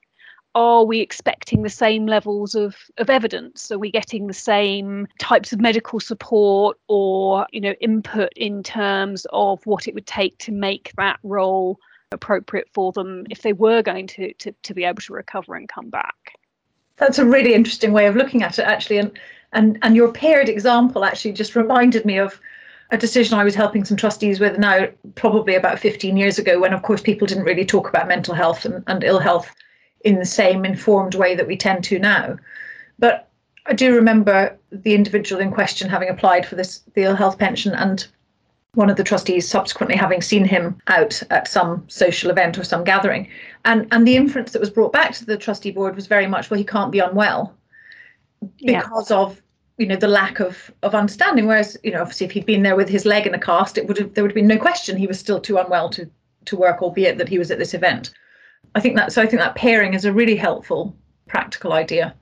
Are 0.53 0.83
we 0.83 0.99
expecting 0.99 1.61
the 1.63 1.69
same 1.69 2.05
levels 2.05 2.55
of, 2.55 2.75
of 2.97 3.09
evidence? 3.09 3.71
Are 3.71 3.79
we 3.79 3.91
getting 3.91 4.27
the 4.27 4.33
same 4.33 5.07
types 5.19 5.53
of 5.53 5.61
medical 5.61 5.99
support 5.99 6.77
or, 6.87 7.47
you 7.51 7.61
know, 7.61 7.73
input 7.79 8.31
in 8.35 8.63
terms 8.63 9.25
of 9.31 9.65
what 9.65 9.87
it 9.87 9.93
would 9.93 10.07
take 10.07 10.37
to 10.39 10.51
make 10.51 10.91
that 10.97 11.19
role 11.23 11.79
appropriate 12.11 12.67
for 12.73 12.91
them 12.91 13.25
if 13.29 13.41
they 13.41 13.53
were 13.53 13.81
going 13.81 14.07
to, 14.07 14.33
to, 14.33 14.51
to 14.63 14.73
be 14.73 14.83
able 14.83 15.01
to 15.01 15.13
recover 15.13 15.55
and 15.55 15.69
come 15.69 15.89
back? 15.89 16.37
That's 16.97 17.19
a 17.19 17.25
really 17.25 17.53
interesting 17.53 17.93
way 17.93 18.07
of 18.07 18.15
looking 18.15 18.43
at 18.43 18.59
it, 18.59 18.63
actually. 18.63 18.97
And 18.97 19.17
and 19.53 19.77
and 19.81 19.95
your 19.95 20.11
paired 20.11 20.47
example 20.47 21.03
actually 21.03 21.33
just 21.33 21.55
reminded 21.55 22.05
me 22.05 22.17
of 22.17 22.39
a 22.91 22.97
decision 22.97 23.37
I 23.37 23.43
was 23.43 23.55
helping 23.55 23.85
some 23.85 23.97
trustees 23.97 24.39
with 24.39 24.57
now, 24.59 24.87
probably 25.15 25.55
about 25.55 25.79
15 25.79 26.17
years 26.17 26.37
ago, 26.37 26.59
when 26.59 26.73
of 26.73 26.83
course 26.83 27.01
people 27.01 27.25
didn't 27.25 27.45
really 27.45 27.65
talk 27.65 27.87
about 27.87 28.07
mental 28.07 28.33
health 28.33 28.65
and, 28.65 28.83
and 28.87 29.03
ill 29.03 29.19
health 29.19 29.53
in 30.03 30.15
the 30.15 30.25
same 30.25 30.65
informed 30.65 31.15
way 31.15 31.35
that 31.35 31.47
we 31.47 31.55
tend 31.55 31.83
to 31.85 31.99
now. 31.99 32.37
But 32.99 33.27
I 33.65 33.73
do 33.73 33.95
remember 33.95 34.57
the 34.71 34.95
individual 34.95 35.41
in 35.41 35.51
question 35.51 35.89
having 35.89 36.09
applied 36.09 36.45
for 36.45 36.55
this 36.55 36.79
the 36.93 37.03
ill 37.03 37.15
health 37.15 37.37
pension 37.37 37.73
and 37.73 38.07
one 38.73 38.89
of 38.89 38.95
the 38.95 39.03
trustees 39.03 39.47
subsequently 39.47 39.97
having 39.97 40.21
seen 40.21 40.45
him 40.45 40.77
out 40.87 41.21
at 41.29 41.47
some 41.47 41.83
social 41.87 42.31
event 42.31 42.57
or 42.57 42.63
some 42.63 42.83
gathering. 42.83 43.27
And 43.65 43.87
and 43.91 44.07
the 44.07 44.15
inference 44.15 44.51
that 44.51 44.59
was 44.59 44.69
brought 44.69 44.93
back 44.93 45.13
to 45.13 45.25
the 45.25 45.37
trustee 45.37 45.71
board 45.71 45.95
was 45.95 46.07
very 46.07 46.27
much, 46.27 46.49
well, 46.49 46.57
he 46.57 46.63
can't 46.63 46.91
be 46.91 46.99
unwell 46.99 47.53
because 48.63 49.11
yeah. 49.11 49.17
of 49.17 49.41
you 49.77 49.85
know 49.85 49.95
the 49.95 50.07
lack 50.07 50.39
of 50.39 50.71
of 50.83 50.95
understanding. 50.95 51.47
Whereas, 51.47 51.77
you 51.83 51.91
know, 51.91 52.01
obviously 52.01 52.25
if 52.25 52.31
he'd 52.31 52.45
been 52.45 52.63
there 52.63 52.75
with 52.75 52.89
his 52.89 53.05
leg 53.05 53.27
in 53.27 53.33
a 53.33 53.39
cast, 53.39 53.77
it 53.77 53.87
would 53.87 53.97
have 53.97 54.13
there 54.13 54.23
would 54.23 54.31
have 54.31 54.35
been 54.35 54.47
no 54.47 54.57
question 54.57 54.97
he 54.97 55.07
was 55.07 55.19
still 55.19 55.39
too 55.39 55.57
unwell 55.57 55.89
to 55.91 56.09
to 56.45 56.57
work, 56.57 56.81
albeit 56.81 57.17
that 57.17 57.29
he 57.29 57.37
was 57.37 57.51
at 57.51 57.59
this 57.59 57.73
event. 57.73 58.11
I 58.75 58.79
think 58.79 58.95
that 58.95 59.11
so 59.11 59.21
I 59.21 59.25
think 59.25 59.41
that 59.41 59.55
pairing 59.55 59.93
is 59.93 60.05
a 60.05 60.13
really 60.13 60.35
helpful 60.35 60.95
practical 61.27 61.73
idea. 61.73 62.15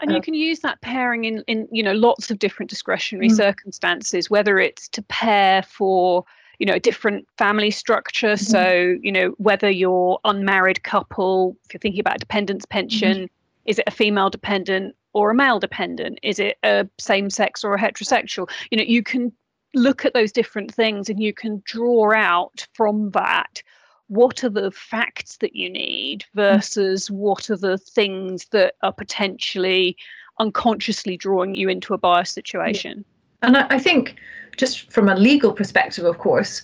And 0.00 0.10
you 0.10 0.18
uh, 0.18 0.20
can 0.20 0.34
use 0.34 0.60
that 0.60 0.80
pairing 0.80 1.24
in, 1.24 1.44
in 1.46 1.68
you 1.70 1.82
know 1.82 1.92
lots 1.92 2.30
of 2.30 2.38
different 2.38 2.70
discretionary 2.70 3.28
mm. 3.28 3.36
circumstances, 3.36 4.30
whether 4.30 4.58
it's 4.58 4.88
to 4.90 5.02
pair 5.02 5.62
for 5.62 6.24
you 6.58 6.66
know 6.66 6.74
a 6.74 6.80
different 6.80 7.26
family 7.38 7.70
structure. 7.70 8.34
Mm-hmm. 8.34 8.44
So 8.44 8.96
you 9.00 9.12
know 9.12 9.34
whether 9.38 9.70
you're 9.70 10.18
unmarried 10.24 10.82
couple, 10.82 11.56
if 11.66 11.74
you're 11.74 11.80
thinking 11.80 12.00
about 12.00 12.16
a 12.16 12.18
dependence 12.18 12.64
pension, 12.64 13.16
mm-hmm. 13.16 13.66
is 13.66 13.78
it 13.78 13.84
a 13.86 13.92
female 13.92 14.30
dependent 14.30 14.94
or 15.12 15.30
a 15.30 15.34
male 15.34 15.58
dependent? 15.58 16.18
Is 16.22 16.38
it 16.38 16.58
a 16.62 16.88
same 16.98 17.30
sex 17.30 17.64
or 17.64 17.74
a 17.74 17.78
heterosexual? 17.78 18.50
You 18.70 18.78
know 18.78 18.84
you 18.84 19.02
can 19.02 19.32
look 19.74 20.04
at 20.04 20.14
those 20.14 20.32
different 20.32 20.72
things 20.74 21.08
and 21.08 21.20
you 21.22 21.32
can 21.32 21.62
draw 21.64 22.12
out 22.12 22.66
from 22.74 23.10
that 23.12 23.62
what 24.08 24.44
are 24.44 24.50
the 24.50 24.70
facts 24.70 25.38
that 25.38 25.56
you 25.56 25.70
need 25.70 26.24
versus 26.34 27.10
what 27.10 27.48
are 27.50 27.56
the 27.56 27.78
things 27.78 28.46
that 28.46 28.74
are 28.82 28.92
potentially 28.92 29.96
unconsciously 30.38 31.16
drawing 31.16 31.54
you 31.54 31.68
into 31.68 31.94
a 31.94 31.98
bias 31.98 32.30
situation. 32.30 33.04
And 33.42 33.56
I, 33.56 33.66
I 33.70 33.78
think, 33.78 34.16
just 34.56 34.90
from 34.92 35.08
a 35.08 35.16
legal 35.16 35.52
perspective, 35.52 36.04
of 36.04 36.18
course, 36.18 36.62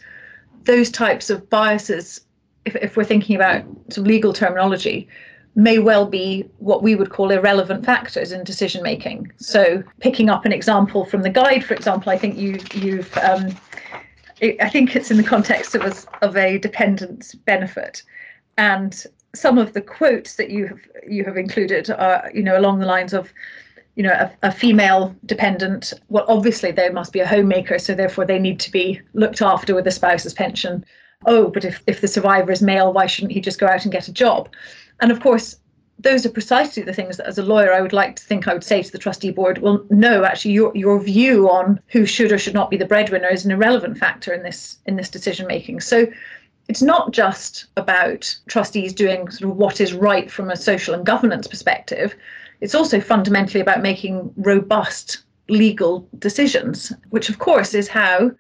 those 0.65 0.91
types 0.91 1.31
of 1.31 1.49
biases, 1.49 2.21
if, 2.65 2.77
if 2.77 2.97
we're 2.97 3.05
thinking 3.05 3.37
about 3.37 3.65
some 3.91 4.05
legal 4.05 4.33
terminology, 4.33 5.09
may 5.55 5.79
well 5.79 6.07
be 6.07 6.49
what 6.59 6.83
we 6.83 6.95
would 6.95 7.11
call 7.11 7.31
irrelevant 7.31 7.85
factors 7.85 8.31
in 8.31 8.45
decision 8.45 8.83
making. 8.83 9.33
So, 9.39 9.83
picking 10.01 10.29
up 10.29 10.45
an 10.45 10.53
example 10.53 11.05
from 11.05 11.23
the 11.23 11.31
guide, 11.31 11.65
for 11.65 11.75
example, 11.75 12.13
I 12.13 12.19
think 12.19 12.37
you 12.37 12.59
you've 12.75 13.17
um, 13.19 13.57
I 14.43 14.69
think 14.69 14.95
it's 14.95 15.11
in 15.11 15.17
the 15.17 15.23
context 15.23 15.75
of 15.75 15.83
a, 15.83 16.25
of 16.25 16.37
a 16.37 16.59
dependent 16.59 17.35
benefit, 17.45 18.03
and 18.57 19.05
some 19.35 19.59
of 19.59 19.73
the 19.73 19.81
quotes 19.81 20.37
that 20.37 20.51
you 20.51 20.67
have 20.67 20.81
you 21.09 21.25
have 21.25 21.37
included 21.37 21.91
are 21.91 22.31
you 22.35 22.43
know 22.43 22.59
along 22.59 22.79
the 22.79 22.87
lines 22.87 23.13
of 23.13 23.33
you 23.95 24.03
know 24.03 24.13
a, 24.13 24.33
a, 24.43 24.53
female 24.53 25.15
dependent. 25.27 25.93
Well 26.09 26.25
obviously 26.29 26.71
they 26.71 26.89
must 26.91 27.13
be 27.13 27.21
a 27.21 27.27
homemaker 27.27 27.79
so 27.79 27.95
therefore 27.95 28.25
they 28.25 28.39
need 28.39 28.61
to 28.61 28.71
be 28.71 29.01
looked 29.13 29.43
after 29.43 29.75
with 29.75 29.87
a 29.87 29.91
spouse's 29.91 30.35
pension. 30.35 30.85
Oh 31.27 31.49
but 31.49 31.65
if, 31.65 31.83
if 31.87 32.01
the 32.01 32.09
survivor 32.09 32.53
is 32.53 32.63
male 32.63 32.93
why 32.93 33.07
shouldn't 33.07 33.33
he 33.33 33.41
just 33.41 33.61
go 33.61 33.67
out 33.67 33.85
and 33.85 33.93
get 33.93 34.09
a 34.09 34.13
job? 34.13 34.49
And 35.01 35.11
of 35.11 35.21
course 35.21 35.57
those 35.99 36.25
are 36.25 36.31
precisely 36.31 36.83
the 36.83 36.93
things 36.93 37.17
that 37.17 37.27
as 37.27 37.39
a 37.39 37.43
lawyer 37.43 37.73
I 37.73 37.81
would 37.81 37.93
like 37.93 38.17
to 38.17 38.23
think 38.23 38.47
I 38.47 38.53
would 38.53 38.65
say 38.65 38.83
to 38.83 38.93
the 38.93 38.99
trustee 38.99 39.31
board, 39.31 39.59
well, 39.59 39.85
no, 39.91 40.25
actually 40.25 40.53
your 40.53 40.73
your 40.77 41.01
view 41.01 41.51
on 41.51 41.81
who 41.89 42.07
should 42.07 42.33
or 42.33 42.39
should 42.39 42.55
not 42.55 42.71
be 42.71 42.77
the 42.77 42.87
breadwinner 42.87 43.29
is 43.29 43.45
an 43.45 43.51
irrelevant 43.51 43.99
factor 43.99 44.33
in 44.33 44.43
this 44.43 44.79
in 44.87 44.97
this 44.97 45.11
decision 45.11 45.47
making. 45.47 45.81
So 45.81 46.07
it's 46.69 46.83
not 46.83 47.13
just 47.13 47.67
about 47.77 48.35
trustees 48.47 48.93
doing 48.93 49.31
sort 49.31 49.51
of 49.51 49.57
what 49.57 49.81
is 49.81 49.95
right 49.95 50.31
from 50.31 50.51
a 50.51 50.57
social 50.57 50.95
and 50.95 51.05
governance 51.05 51.47
perspective. 51.47 52.15
It's 52.61 52.75
also 52.75 53.01
fundamentally 53.01 53.61
about 53.61 53.83
making 53.83 54.33
robust 54.37 55.23
legal 55.49 56.07
decisions, 56.19 56.93
which 57.11 57.29
of 57.29 57.39
course 57.39 57.75
is 57.75 57.89
how 57.89 58.31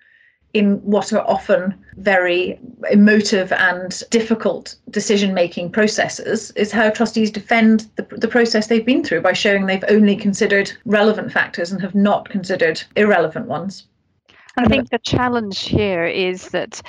in 0.54 0.76
what 0.82 1.12
are 1.12 1.26
often 1.28 1.74
very 1.96 2.58
emotive 2.90 3.52
and 3.52 4.02
difficult 4.10 4.76
decision 4.90 5.34
making 5.34 5.70
processes 5.70 6.50
is 6.52 6.72
how 6.72 6.88
trustees 6.88 7.30
defend 7.30 7.88
the, 7.96 8.02
the 8.16 8.28
process 8.28 8.66
they've 8.66 8.86
been 8.86 9.04
through 9.04 9.20
by 9.20 9.32
showing 9.32 9.66
they've 9.66 9.84
only 9.88 10.16
considered 10.16 10.72
relevant 10.84 11.30
factors 11.30 11.70
and 11.70 11.80
have 11.82 11.94
not 11.94 12.28
considered 12.30 12.82
irrelevant 12.96 13.46
ones. 13.46 13.86
I 14.56 14.66
think 14.66 14.90
the 14.90 14.98
challenge 14.98 15.66
here 15.66 16.04
is 16.04 16.48
that 16.48 16.82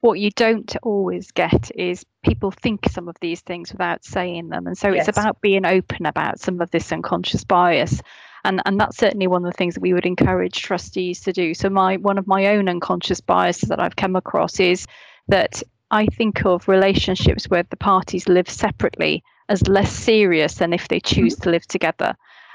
what 0.00 0.18
you 0.20 0.30
don't 0.30 0.76
always 0.82 1.30
get 1.30 1.70
is 1.74 2.04
people 2.24 2.50
think 2.50 2.88
some 2.88 3.08
of 3.08 3.16
these 3.20 3.40
things 3.40 3.72
without 3.72 4.04
saying 4.04 4.48
them. 4.48 4.66
And 4.66 4.78
so 4.78 4.92
yes. 4.92 5.08
it's 5.08 5.16
about 5.16 5.40
being 5.40 5.64
open 5.64 6.06
about 6.06 6.40
some 6.40 6.60
of 6.60 6.70
this 6.70 6.90
unconscious 6.92 7.44
bias. 7.44 8.00
And, 8.44 8.62
and 8.64 8.78
that's 8.78 8.96
certainly 8.96 9.26
one 9.26 9.44
of 9.44 9.52
the 9.52 9.56
things 9.56 9.74
that 9.74 9.80
we 9.80 9.92
would 9.92 10.06
encourage 10.06 10.62
trustees 10.62 11.20
to 11.22 11.32
do. 11.32 11.54
So 11.54 11.68
my 11.68 11.96
one 11.96 12.18
of 12.18 12.26
my 12.26 12.46
own 12.46 12.68
unconscious 12.68 13.20
biases 13.20 13.68
that 13.68 13.80
I've 13.80 13.96
come 13.96 14.16
across 14.16 14.60
is 14.60 14.86
that 15.28 15.62
I 15.90 16.06
think 16.06 16.44
of 16.44 16.68
relationships 16.68 17.48
where 17.48 17.62
the 17.62 17.76
parties 17.76 18.28
live 18.28 18.48
separately 18.48 19.22
as 19.48 19.66
less 19.66 19.92
serious 19.92 20.54
than 20.54 20.72
if 20.72 20.88
they 20.88 21.00
choose 21.00 21.34
mm-hmm. 21.34 21.44
to 21.44 21.50
live 21.50 21.66
together. 21.66 22.14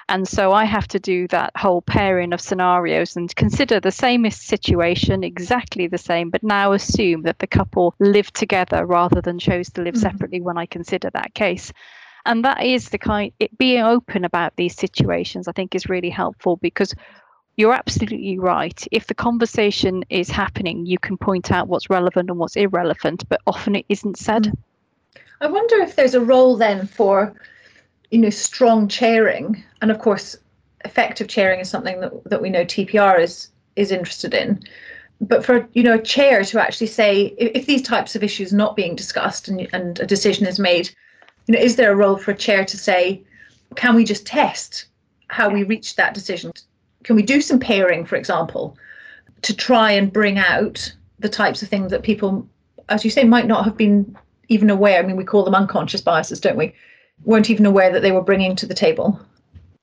And 0.09 0.27
so 0.27 0.51
I 0.51 0.65
have 0.65 0.87
to 0.89 0.99
do 0.99 1.27
that 1.29 1.53
whole 1.55 1.81
pairing 1.81 2.33
of 2.33 2.41
scenarios 2.41 3.15
and 3.15 3.33
consider 3.35 3.79
the 3.79 3.91
same 3.91 4.29
situation, 4.29 5.23
exactly 5.23 5.87
the 5.87 5.97
same, 5.97 6.29
but 6.29 6.43
now 6.43 6.73
assume 6.73 7.23
that 7.23 7.39
the 7.39 7.47
couple 7.47 7.95
lived 7.99 8.35
together 8.35 8.85
rather 8.85 9.21
than 9.21 9.39
chose 9.39 9.69
to 9.71 9.81
live 9.81 9.95
mm-hmm. 9.95 10.01
separately 10.01 10.41
when 10.41 10.57
I 10.57 10.65
consider 10.65 11.09
that 11.11 11.33
case. 11.33 11.71
And 12.25 12.45
that 12.45 12.63
is 12.63 12.89
the 12.89 12.97
kind, 12.97 13.31
it, 13.39 13.57
being 13.57 13.83
open 13.83 14.23
about 14.23 14.55
these 14.55 14.75
situations, 14.75 15.47
I 15.47 15.51
think 15.51 15.75
is 15.75 15.89
really 15.89 16.09
helpful 16.09 16.57
because 16.57 16.93
you're 17.57 17.73
absolutely 17.73 18.39
right. 18.39 18.87
If 18.91 19.07
the 19.07 19.13
conversation 19.13 20.03
is 20.09 20.29
happening, 20.29 20.85
you 20.85 20.97
can 20.97 21.17
point 21.17 21.51
out 21.51 21.67
what's 21.67 21.89
relevant 21.89 22.29
and 22.29 22.39
what's 22.39 22.55
irrelevant, 22.55 23.27
but 23.29 23.41
often 23.45 23.75
it 23.75 23.85
isn't 23.89 24.17
said. 24.17 24.43
Mm. 24.43 24.57
I 25.41 25.47
wonder 25.47 25.75
if 25.79 25.95
there's 25.95 26.15
a 26.15 26.21
role 26.21 26.55
then 26.55 26.87
for 26.87 27.35
you 28.13 28.19
know, 28.19 28.29
strong 28.29 28.87
chairing, 28.87 29.63
and 29.81 29.89
of 29.89 29.97
course, 29.97 30.37
effective 30.85 31.27
chairing 31.27 31.59
is 31.59 31.69
something 31.69 31.99
that, 31.99 32.11
that 32.25 32.43
we 32.43 32.51
know 32.51 32.63
TPR 32.63 33.19
is 33.19 33.49
is 33.75 33.91
interested 33.91 34.35
in. 34.35 34.61
But 35.19 35.43
for 35.43 35.67
you 35.73 35.81
know 35.81 35.95
a 35.95 36.01
chair 36.01 36.43
to 36.43 36.61
actually 36.61 36.87
say 36.87 37.33
if, 37.39 37.51
if 37.55 37.65
these 37.65 37.81
types 37.81 38.15
of 38.15 38.23
issues 38.23 38.53
not 38.53 38.75
being 38.75 38.95
discussed 38.95 39.47
and, 39.47 39.67
and 39.73 39.99
a 39.99 40.05
decision 40.05 40.45
is 40.45 40.59
made, 40.59 40.93
you 41.47 41.53
know, 41.53 41.59
is 41.59 41.75
there 41.75 41.91
a 41.91 41.95
role 41.95 42.17
for 42.17 42.31
a 42.31 42.35
chair 42.35 42.65
to 42.65 42.77
say, 42.77 43.21
can 43.75 43.95
we 43.95 44.03
just 44.03 44.25
test 44.25 44.85
how 45.27 45.49
we 45.49 45.63
reached 45.63 45.97
that 45.97 46.13
decision? 46.13 46.51
Can 47.03 47.15
we 47.15 47.23
do 47.23 47.41
some 47.41 47.59
pairing, 47.59 48.05
for 48.05 48.15
example, 48.15 48.77
to 49.41 49.55
try 49.55 49.91
and 49.91 50.13
bring 50.13 50.37
out 50.37 50.93
the 51.19 51.29
types 51.29 51.61
of 51.61 51.69
things 51.69 51.91
that 51.91 52.03
people, 52.03 52.47
as 52.89 53.03
you 53.03 53.11
say, 53.11 53.23
might 53.23 53.47
not 53.47 53.65
have 53.65 53.75
been 53.75 54.15
even 54.49 54.69
aware. 54.69 54.99
I 54.99 55.05
mean, 55.05 55.15
we 55.15 55.23
call 55.23 55.43
them 55.43 55.55
unconscious 55.55 56.01
biases, 56.01 56.39
don't 56.39 56.57
we? 56.57 56.73
weren't 57.25 57.49
even 57.49 57.65
aware 57.65 57.91
that 57.91 58.01
they 58.01 58.11
were 58.11 58.21
bringing 58.21 58.55
to 58.57 58.65
the 58.65 58.73
table. 58.73 59.19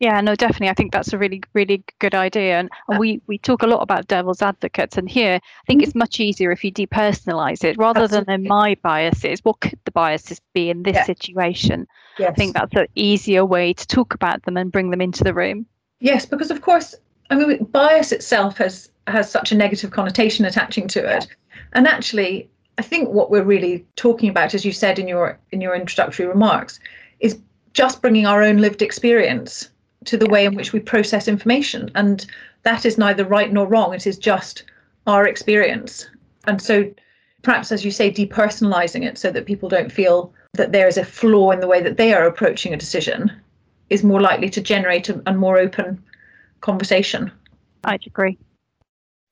Yeah, 0.01 0.23
no, 0.23 0.35
definitely. 0.35 0.71
I 0.71 0.75
think 0.75 0.93
that's 0.93 1.13
a 1.13 1.19
really, 1.19 1.43
really 1.53 1.85
good 1.99 2.15
idea. 2.15 2.59
And, 2.59 2.71
and 2.89 2.99
we, 2.99 3.21
we 3.27 3.37
talk 3.37 3.63
a 3.63 3.67
lot 3.67 3.83
about 3.83 4.09
devil's 4.09 4.41
advocates. 4.41 4.97
And 4.97 5.09
here, 5.09 5.35
I 5.35 5.67
think 5.67 5.83
it's 5.83 5.91
mm-hmm. 5.91 5.99
much 5.99 6.19
easier 6.19 6.51
if 6.51 6.65
you 6.65 6.73
depersonalize 6.73 7.63
it 7.65 7.77
rather 7.77 8.05
Absolutely. 8.05 8.33
than 8.33 8.41
in 8.43 8.49
my 8.49 8.77
biases. 8.83 9.41
What 9.45 9.61
could 9.61 9.79
the 9.85 9.91
biases 9.91 10.41
be 10.55 10.71
in 10.71 10.85
this 10.85 10.95
yeah. 10.95 11.05
situation? 11.05 11.87
Yes. 12.19 12.31
I 12.31 12.35
think 12.35 12.55
that's 12.55 12.75
an 12.75 12.87
easier 12.95 13.45
way 13.45 13.75
to 13.75 13.87
talk 13.87 14.15
about 14.15 14.43
them 14.45 14.57
and 14.57 14.73
bring 14.73 14.91
them 14.91 15.03
into 15.03 15.23
the 15.23 15.35
room. 15.35 15.67
Yes, 16.01 16.25
because 16.25 16.51
of 16.51 16.63
course, 16.63 16.95
I 17.29 17.35
mean, 17.37 17.65
bias 17.65 18.11
itself 18.11 18.57
has 18.57 18.91
has 19.07 19.31
such 19.31 19.53
a 19.53 19.57
negative 19.57 19.91
connotation 19.91 20.45
attaching 20.47 20.89
to 20.89 21.01
it. 21.01 21.27
Yeah. 21.29 21.61
And 21.75 21.87
actually, 21.87 22.49
I 22.79 22.83
think 22.83 23.11
what 23.11 23.31
we're 23.31 23.43
really 23.43 23.85
talking 23.97 24.31
about, 24.31 24.55
as 24.55 24.65
you 24.65 24.73
said 24.73 24.99
in 24.99 25.07
your 25.07 25.39
in 25.53 25.61
your 25.61 25.75
introductory 25.75 26.27
remarks, 26.27 26.81
is 27.21 27.39
just 27.75 28.01
bringing 28.01 28.25
our 28.25 28.43
own 28.43 28.59
lived 28.59 28.81
experience 28.83 29.70
to 30.05 30.17
the 30.17 30.29
way 30.29 30.45
in 30.45 30.55
which 30.55 30.73
we 30.73 30.81
process 30.81 31.29
information. 31.29 31.91
And 31.95 32.25
that 32.63 32.85
is 32.85 32.99
neither 32.99 33.25
right 33.25 33.53
nor 33.53 33.67
wrong, 33.67 33.95
it 33.95 34.07
is 34.07 34.19
just 34.19 34.65
our 35.07 35.27
experience. 35.27 36.09
And 36.47 36.61
so, 36.61 36.91
perhaps, 37.43 37.73
as 37.73 37.85
you 37.85 37.91
say, 37.91 38.11
depersonalizing 38.11 39.05
it 39.05 39.19
so 39.19 39.31
that 39.31 39.47
people 39.47 39.69
don't 39.69 39.93
feel 39.93 40.33
that 40.55 40.73
there 40.73 40.89
is 40.89 40.97
a 40.97 41.05
flaw 41.05 41.51
in 41.51 41.61
the 41.61 41.67
way 41.67 41.83
that 41.83 41.97
they 41.97 42.13
are 42.13 42.27
approaching 42.27 42.75
a 42.75 42.77
decision 42.77 43.31
is 43.89 44.05
more 44.05 44.21
likely 44.21 44.49
to 44.51 44.61
generate 44.61 45.09
a, 45.09 45.23
a 45.27 45.35
more 45.35 45.59
open 45.59 46.03
conversation. 46.61 47.31
I'd 47.85 48.07
agree. 48.07 48.39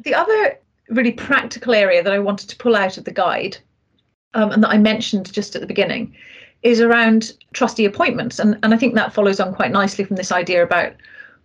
The 0.04 0.14
other 0.14 0.58
really 0.88 1.12
practical 1.12 1.74
area 1.74 2.02
that 2.02 2.12
I 2.12 2.18
wanted 2.18 2.48
to 2.50 2.56
pull 2.56 2.76
out 2.76 2.96
of 2.96 3.04
the 3.04 3.12
guide 3.12 3.58
um, 4.34 4.52
and 4.52 4.62
that 4.62 4.70
I 4.70 4.78
mentioned 4.78 5.32
just 5.32 5.54
at 5.54 5.60
the 5.60 5.66
beginning 5.66 6.14
is 6.62 6.80
around 6.80 7.32
trustee 7.52 7.84
appointments. 7.84 8.38
And, 8.38 8.58
and 8.62 8.74
I 8.74 8.76
think 8.76 8.94
that 8.94 9.12
follows 9.12 9.40
on 9.40 9.54
quite 9.54 9.70
nicely 9.70 10.04
from 10.04 10.16
this 10.16 10.32
idea 10.32 10.62
about 10.62 10.92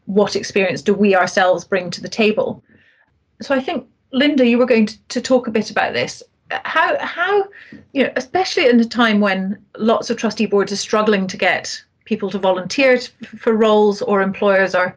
what 0.06 0.36
experience 0.36 0.82
do 0.82 0.94
we 0.94 1.16
ourselves 1.16 1.64
bring 1.64 1.90
to 1.92 2.02
the 2.02 2.10
table. 2.10 2.64
So 3.42 3.56
I 3.56 3.60
think, 3.60 3.88
Linda, 4.12 4.46
you 4.46 4.58
were 4.58 4.66
going 4.66 4.86
to, 4.88 4.98
to 5.10 5.22
talk 5.22 5.48
a 5.48 5.52
bit 5.52 5.72
about 5.72 5.94
this. 5.94 6.24
How, 6.52 6.98
how, 7.00 7.46
you 7.94 8.04
know, 8.04 8.12
especially 8.16 8.68
in 8.68 8.80
a 8.80 8.86
time 8.86 9.22
when 9.22 9.64
lots 9.78 10.10
of 10.10 10.18
trustee 10.18 10.46
boards 10.46 10.72
are 10.72 10.78
struggling 10.78 11.28
to 11.28 11.38
get 11.38 11.84
people 12.06 12.30
to 12.30 12.38
volunteer 12.38 13.00
for 13.38 13.54
roles 13.54 14.02
or 14.02 14.22
employers 14.22 14.76
are 14.76 14.96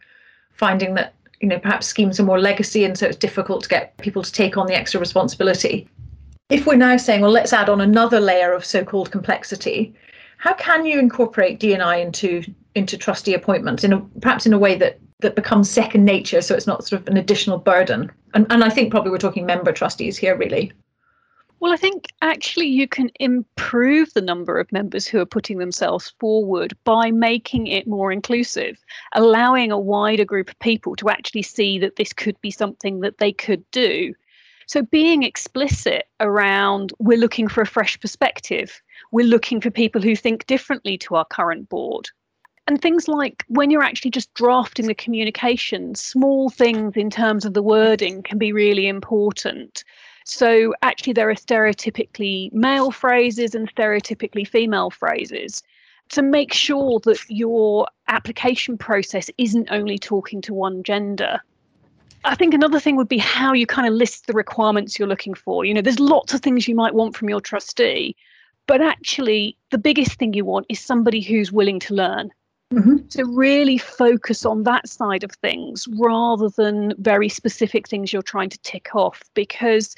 finding 0.52 0.94
that 0.94 1.14
you 1.40 1.48
know 1.48 1.58
perhaps 1.58 1.86
schemes 1.86 2.18
are 2.18 2.24
more 2.24 2.40
legacy 2.40 2.84
and 2.84 2.98
so 2.98 3.06
it's 3.06 3.16
difficult 3.16 3.62
to 3.62 3.68
get 3.68 3.96
people 3.98 4.22
to 4.22 4.32
take 4.32 4.56
on 4.56 4.66
the 4.66 4.74
extra 4.74 4.98
responsibility 4.98 5.88
if 6.48 6.66
we're 6.66 6.76
now 6.76 6.96
saying 6.96 7.20
well 7.20 7.30
let's 7.30 7.52
add 7.52 7.68
on 7.68 7.80
another 7.80 8.20
layer 8.20 8.52
of 8.52 8.64
so-called 8.64 9.10
complexity 9.10 9.94
how 10.38 10.54
can 10.54 10.84
you 10.84 10.98
incorporate 10.98 11.60
D&I 11.60 11.96
into 11.96 12.42
into 12.74 12.98
trustee 12.98 13.34
appointments 13.34 13.84
in 13.84 13.92
a, 13.92 14.00
perhaps 14.20 14.46
in 14.46 14.52
a 14.52 14.58
way 14.58 14.76
that 14.76 15.00
that 15.20 15.34
becomes 15.34 15.70
second 15.70 16.04
nature, 16.04 16.42
so 16.42 16.54
it's 16.54 16.66
not 16.66 16.86
sort 16.86 17.00
of 17.00 17.08
an 17.08 17.16
additional 17.16 17.58
burden? 17.58 18.12
And 18.34 18.46
and 18.50 18.62
I 18.62 18.70
think 18.70 18.90
probably 18.90 19.10
we're 19.10 19.18
talking 19.18 19.46
member 19.46 19.72
trustees 19.72 20.16
here, 20.16 20.36
really. 20.36 20.72
Well, 21.58 21.72
I 21.72 21.78
think 21.78 22.08
actually 22.20 22.66
you 22.66 22.86
can 22.86 23.10
improve 23.18 24.12
the 24.12 24.20
number 24.20 24.60
of 24.60 24.70
members 24.70 25.06
who 25.06 25.18
are 25.20 25.26
putting 25.26 25.56
themselves 25.56 26.12
forward 26.20 26.76
by 26.84 27.10
making 27.10 27.66
it 27.66 27.86
more 27.86 28.12
inclusive, 28.12 28.76
allowing 29.14 29.72
a 29.72 29.80
wider 29.80 30.26
group 30.26 30.50
of 30.50 30.58
people 30.58 30.94
to 30.96 31.08
actually 31.08 31.42
see 31.42 31.78
that 31.78 31.96
this 31.96 32.12
could 32.12 32.38
be 32.42 32.50
something 32.50 33.00
that 33.00 33.16
they 33.16 33.32
could 33.32 33.64
do. 33.70 34.12
So, 34.66 34.82
being 34.82 35.22
explicit 35.22 36.08
around 36.18 36.92
we're 36.98 37.18
looking 37.18 37.46
for 37.46 37.60
a 37.60 37.66
fresh 37.66 37.98
perspective, 38.00 38.82
we're 39.12 39.26
looking 39.26 39.60
for 39.60 39.70
people 39.70 40.02
who 40.02 40.16
think 40.16 40.44
differently 40.46 40.98
to 40.98 41.14
our 41.14 41.24
current 41.24 41.68
board. 41.68 42.08
And 42.66 42.82
things 42.82 43.06
like 43.06 43.44
when 43.46 43.70
you're 43.70 43.84
actually 43.84 44.10
just 44.10 44.34
drafting 44.34 44.88
the 44.88 44.94
communication, 44.94 45.94
small 45.94 46.50
things 46.50 46.96
in 46.96 47.10
terms 47.10 47.44
of 47.44 47.54
the 47.54 47.62
wording 47.62 48.24
can 48.24 48.38
be 48.38 48.52
really 48.52 48.88
important. 48.88 49.84
So, 50.24 50.74
actually, 50.82 51.12
there 51.12 51.30
are 51.30 51.34
stereotypically 51.34 52.52
male 52.52 52.90
phrases 52.90 53.54
and 53.54 53.72
stereotypically 53.72 54.48
female 54.48 54.90
phrases 54.90 55.62
to 56.08 56.22
make 56.22 56.52
sure 56.52 56.98
that 57.04 57.18
your 57.28 57.86
application 58.08 58.76
process 58.76 59.30
isn't 59.38 59.68
only 59.70 59.98
talking 59.98 60.40
to 60.42 60.54
one 60.54 60.82
gender. 60.82 61.40
I 62.24 62.34
think 62.34 62.54
another 62.54 62.80
thing 62.80 62.96
would 62.96 63.08
be 63.08 63.18
how 63.18 63.52
you 63.52 63.66
kind 63.66 63.86
of 63.86 63.94
list 63.94 64.26
the 64.26 64.32
requirements 64.32 64.98
you're 64.98 65.08
looking 65.08 65.34
for. 65.34 65.64
You 65.64 65.74
know, 65.74 65.82
there's 65.82 66.00
lots 66.00 66.34
of 66.34 66.40
things 66.40 66.66
you 66.66 66.74
might 66.74 66.94
want 66.94 67.16
from 67.16 67.28
your 67.28 67.40
trustee, 67.40 68.16
but 68.66 68.80
actually, 68.80 69.56
the 69.70 69.78
biggest 69.78 70.18
thing 70.18 70.34
you 70.34 70.44
want 70.44 70.66
is 70.68 70.80
somebody 70.80 71.20
who's 71.20 71.52
willing 71.52 71.78
to 71.80 71.94
learn. 71.94 72.30
Mm-hmm. 72.74 72.96
So, 73.08 73.22
really 73.24 73.78
focus 73.78 74.44
on 74.44 74.64
that 74.64 74.88
side 74.88 75.22
of 75.22 75.30
things 75.32 75.86
rather 75.98 76.48
than 76.48 76.94
very 76.98 77.28
specific 77.28 77.88
things 77.88 78.12
you're 78.12 78.22
trying 78.22 78.50
to 78.50 78.58
tick 78.58 78.94
off 78.96 79.22
because 79.34 79.94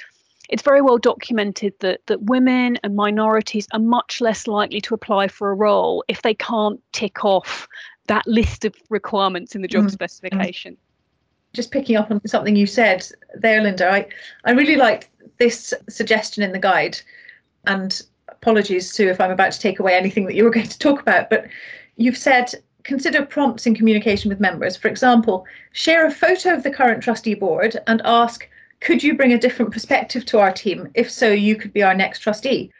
it's 0.50 0.62
very 0.62 0.82
well 0.82 0.98
documented 0.98 1.74
that, 1.80 2.00
that 2.06 2.22
women 2.22 2.78
and 2.82 2.94
minorities 2.94 3.66
are 3.72 3.80
much 3.80 4.20
less 4.20 4.46
likely 4.46 4.80
to 4.82 4.94
apply 4.94 5.28
for 5.28 5.50
a 5.50 5.54
role 5.54 6.04
if 6.08 6.22
they 6.22 6.34
can't 6.34 6.80
tick 6.92 7.24
off 7.24 7.68
that 8.06 8.26
list 8.26 8.64
of 8.64 8.74
requirements 8.90 9.54
in 9.54 9.62
the 9.62 9.68
job 9.68 9.84
mm-hmm. 9.84 9.92
specification. 9.92 10.76
Just 11.58 11.72
picking 11.72 11.96
up 11.96 12.08
on 12.12 12.24
something 12.24 12.54
you 12.54 12.68
said 12.68 13.04
there, 13.34 13.60
Linda, 13.60 13.90
I, 13.90 14.06
I 14.44 14.52
really 14.52 14.76
liked 14.76 15.08
this 15.38 15.74
suggestion 15.88 16.44
in 16.44 16.52
the 16.52 16.58
guide. 16.60 17.00
And 17.66 18.00
apologies, 18.28 18.88
Sue, 18.88 19.08
if 19.08 19.20
I'm 19.20 19.32
about 19.32 19.50
to 19.50 19.58
take 19.58 19.80
away 19.80 19.94
anything 19.94 20.26
that 20.26 20.36
you 20.36 20.44
were 20.44 20.50
going 20.58 20.68
to 20.68 20.78
talk 20.78 21.00
about, 21.00 21.30
but 21.30 21.48
you've 21.96 22.16
said 22.16 22.54
consider 22.84 23.26
prompts 23.26 23.66
in 23.66 23.74
communication 23.74 24.28
with 24.28 24.38
members. 24.38 24.76
For 24.76 24.86
example, 24.86 25.46
share 25.72 26.06
a 26.06 26.12
photo 26.12 26.54
of 26.54 26.62
the 26.62 26.70
current 26.70 27.02
trustee 27.02 27.34
board 27.34 27.76
and 27.88 28.00
ask, 28.04 28.48
could 28.78 29.02
you 29.02 29.16
bring 29.16 29.32
a 29.32 29.38
different 29.38 29.72
perspective 29.72 30.24
to 30.26 30.38
our 30.38 30.52
team? 30.52 30.88
If 30.94 31.10
so, 31.10 31.28
you 31.28 31.56
could 31.56 31.72
be 31.72 31.82
our 31.82 31.92
next 31.92 32.20
trustee. 32.20 32.70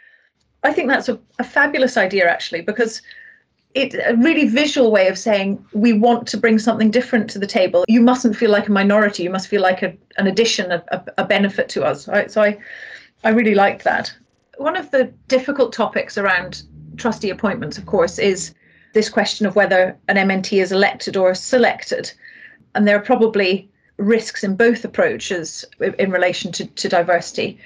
I 0.62 0.72
think 0.72 0.88
that's 0.88 1.08
a, 1.08 1.18
a 1.40 1.44
fabulous 1.44 1.96
idea, 1.96 2.30
actually, 2.30 2.60
because 2.60 3.02
it's 3.74 3.94
a 3.94 4.16
really 4.16 4.46
visual 4.46 4.90
way 4.90 5.08
of 5.08 5.18
saying 5.18 5.64
we 5.72 5.92
want 5.92 6.26
to 6.28 6.36
bring 6.36 6.58
something 6.58 6.90
different 6.90 7.30
to 7.30 7.38
the 7.38 7.46
table. 7.46 7.84
You 7.88 8.00
mustn't 8.00 8.36
feel 8.36 8.50
like 8.50 8.68
a 8.68 8.72
minority. 8.72 9.22
You 9.22 9.30
must 9.30 9.48
feel 9.48 9.62
like 9.62 9.82
a, 9.82 9.94
an 10.16 10.26
addition, 10.26 10.72
a, 10.72 10.82
a, 10.88 11.04
a 11.18 11.24
benefit 11.24 11.68
to 11.70 11.84
us. 11.84 12.08
Right? 12.08 12.30
So 12.30 12.42
I, 12.42 12.58
I 13.24 13.30
really 13.30 13.54
liked 13.54 13.84
that. 13.84 14.12
One 14.56 14.76
of 14.76 14.90
the 14.90 15.12
difficult 15.28 15.72
topics 15.72 16.18
around 16.18 16.62
trustee 16.96 17.30
appointments, 17.30 17.78
of 17.78 17.86
course, 17.86 18.18
is 18.18 18.54
this 18.94 19.08
question 19.08 19.46
of 19.46 19.54
whether 19.54 19.96
an 20.08 20.16
MNT 20.16 20.60
is 20.62 20.72
elected 20.72 21.16
or 21.16 21.34
selected. 21.34 22.10
And 22.74 22.86
there 22.86 22.96
are 22.96 23.02
probably 23.02 23.70
risks 23.98 24.42
in 24.44 24.56
both 24.56 24.84
approaches 24.84 25.64
in 25.98 26.10
relation 26.10 26.52
to, 26.52 26.66
to 26.66 26.88
diversity. 26.88 27.58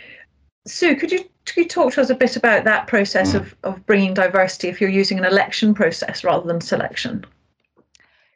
Sue, 0.66 0.94
could 0.96 1.10
you 1.10 1.24
could 1.44 1.56
you 1.56 1.68
talk 1.68 1.92
to 1.94 2.00
us 2.00 2.10
a 2.10 2.14
bit 2.14 2.36
about 2.36 2.64
that 2.64 2.86
process 2.86 3.34
of, 3.34 3.54
of 3.64 3.84
bringing 3.84 4.14
diversity 4.14 4.68
if 4.68 4.80
you're 4.80 4.90
using 4.90 5.18
an 5.18 5.24
election 5.24 5.74
process 5.74 6.22
rather 6.22 6.46
than 6.46 6.60
selection? 6.60 7.24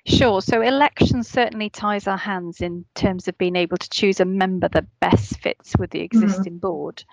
Sure. 0.07 0.41
So 0.41 0.61
election 0.61 1.25
certainly 1.25 1.69
ties 1.69 2.07
our 2.07 2.17
hands 2.17 2.61
in 2.61 2.85
terms 2.95 3.27
of 3.27 3.37
being 3.39 3.57
able 3.57 3.77
to 3.77 3.91
choose 3.91 4.21
a 4.21 4.25
member 4.25 4.69
that 4.69 4.87
best 5.01 5.39
fits 5.41 5.77
with 5.79 5.91
the 5.91 5.99
mm-hmm. 5.99 6.23
existing 6.23 6.55
mm-hmm. 6.55 6.61
board. 6.61 7.05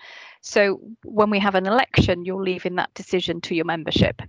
So 0.42 0.80
when 1.04 1.30
we 1.30 1.40
have 1.40 1.56
an 1.56 1.66
election, 1.66 2.24
you're 2.24 2.42
leaving 2.42 2.76
that 2.76 2.94
decision 2.94 3.40
to 3.42 3.54
your 3.54 3.64
membership. 3.64 4.22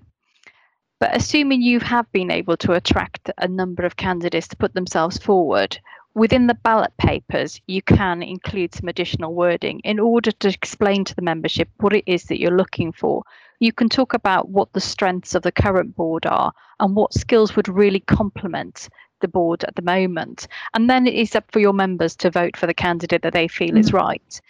But 0.99 1.15
assuming 1.15 1.61
you 1.61 1.79
have 1.81 2.11
been 2.11 2.31
able 2.31 2.57
to 2.57 2.73
attract 2.73 3.29
a 3.37 3.47
number 3.47 3.85
of 3.85 3.97
candidates 3.97 4.47
to 4.47 4.55
put 4.55 4.73
themselves 4.73 5.17
forward, 5.17 5.77
within 6.15 6.47
the 6.47 6.55
ballot 6.55 6.95
papers, 6.97 7.61
you 7.67 7.81
can 7.81 8.23
include 8.23 8.73
some 8.73 8.87
additional 8.87 9.33
wording 9.33 9.81
in 9.81 9.99
order 9.99 10.31
to 10.31 10.47
explain 10.47 11.03
to 11.03 11.13
the 11.13 11.21
membership 11.21 11.69
what 11.77 11.93
it 11.93 12.05
is 12.07 12.23
that 12.23 12.39
you're 12.39 12.57
looking 12.57 12.91
for. 12.91 13.21
You 13.59 13.73
can 13.73 13.89
talk 13.89 14.13
about 14.13 14.49
what 14.49 14.71
the 14.73 14.81
strengths 14.81 15.35
of 15.35 15.43
the 15.43 15.51
current 15.51 15.95
board 15.95 16.25
are 16.25 16.53
and 16.79 16.95
what 16.95 17.13
skills 17.13 17.55
would 17.55 17.67
really 17.67 17.99
complement 17.99 18.89
the 19.21 19.27
board 19.27 19.63
at 19.65 19.75
the 19.75 19.81
moment. 19.81 20.47
And 20.73 20.89
then 20.89 21.05
it 21.05 21.13
is 21.13 21.35
up 21.35 21.51
for 21.51 21.59
your 21.59 21.73
members 21.73 22.15
to 22.17 22.31
vote 22.31 22.55
for 22.57 22.65
the 22.65 22.73
candidate 22.73 23.21
that 23.21 23.33
they 23.33 23.47
feel 23.47 23.69
mm-hmm. 23.69 23.77
is 23.77 23.93
right. 23.93 24.41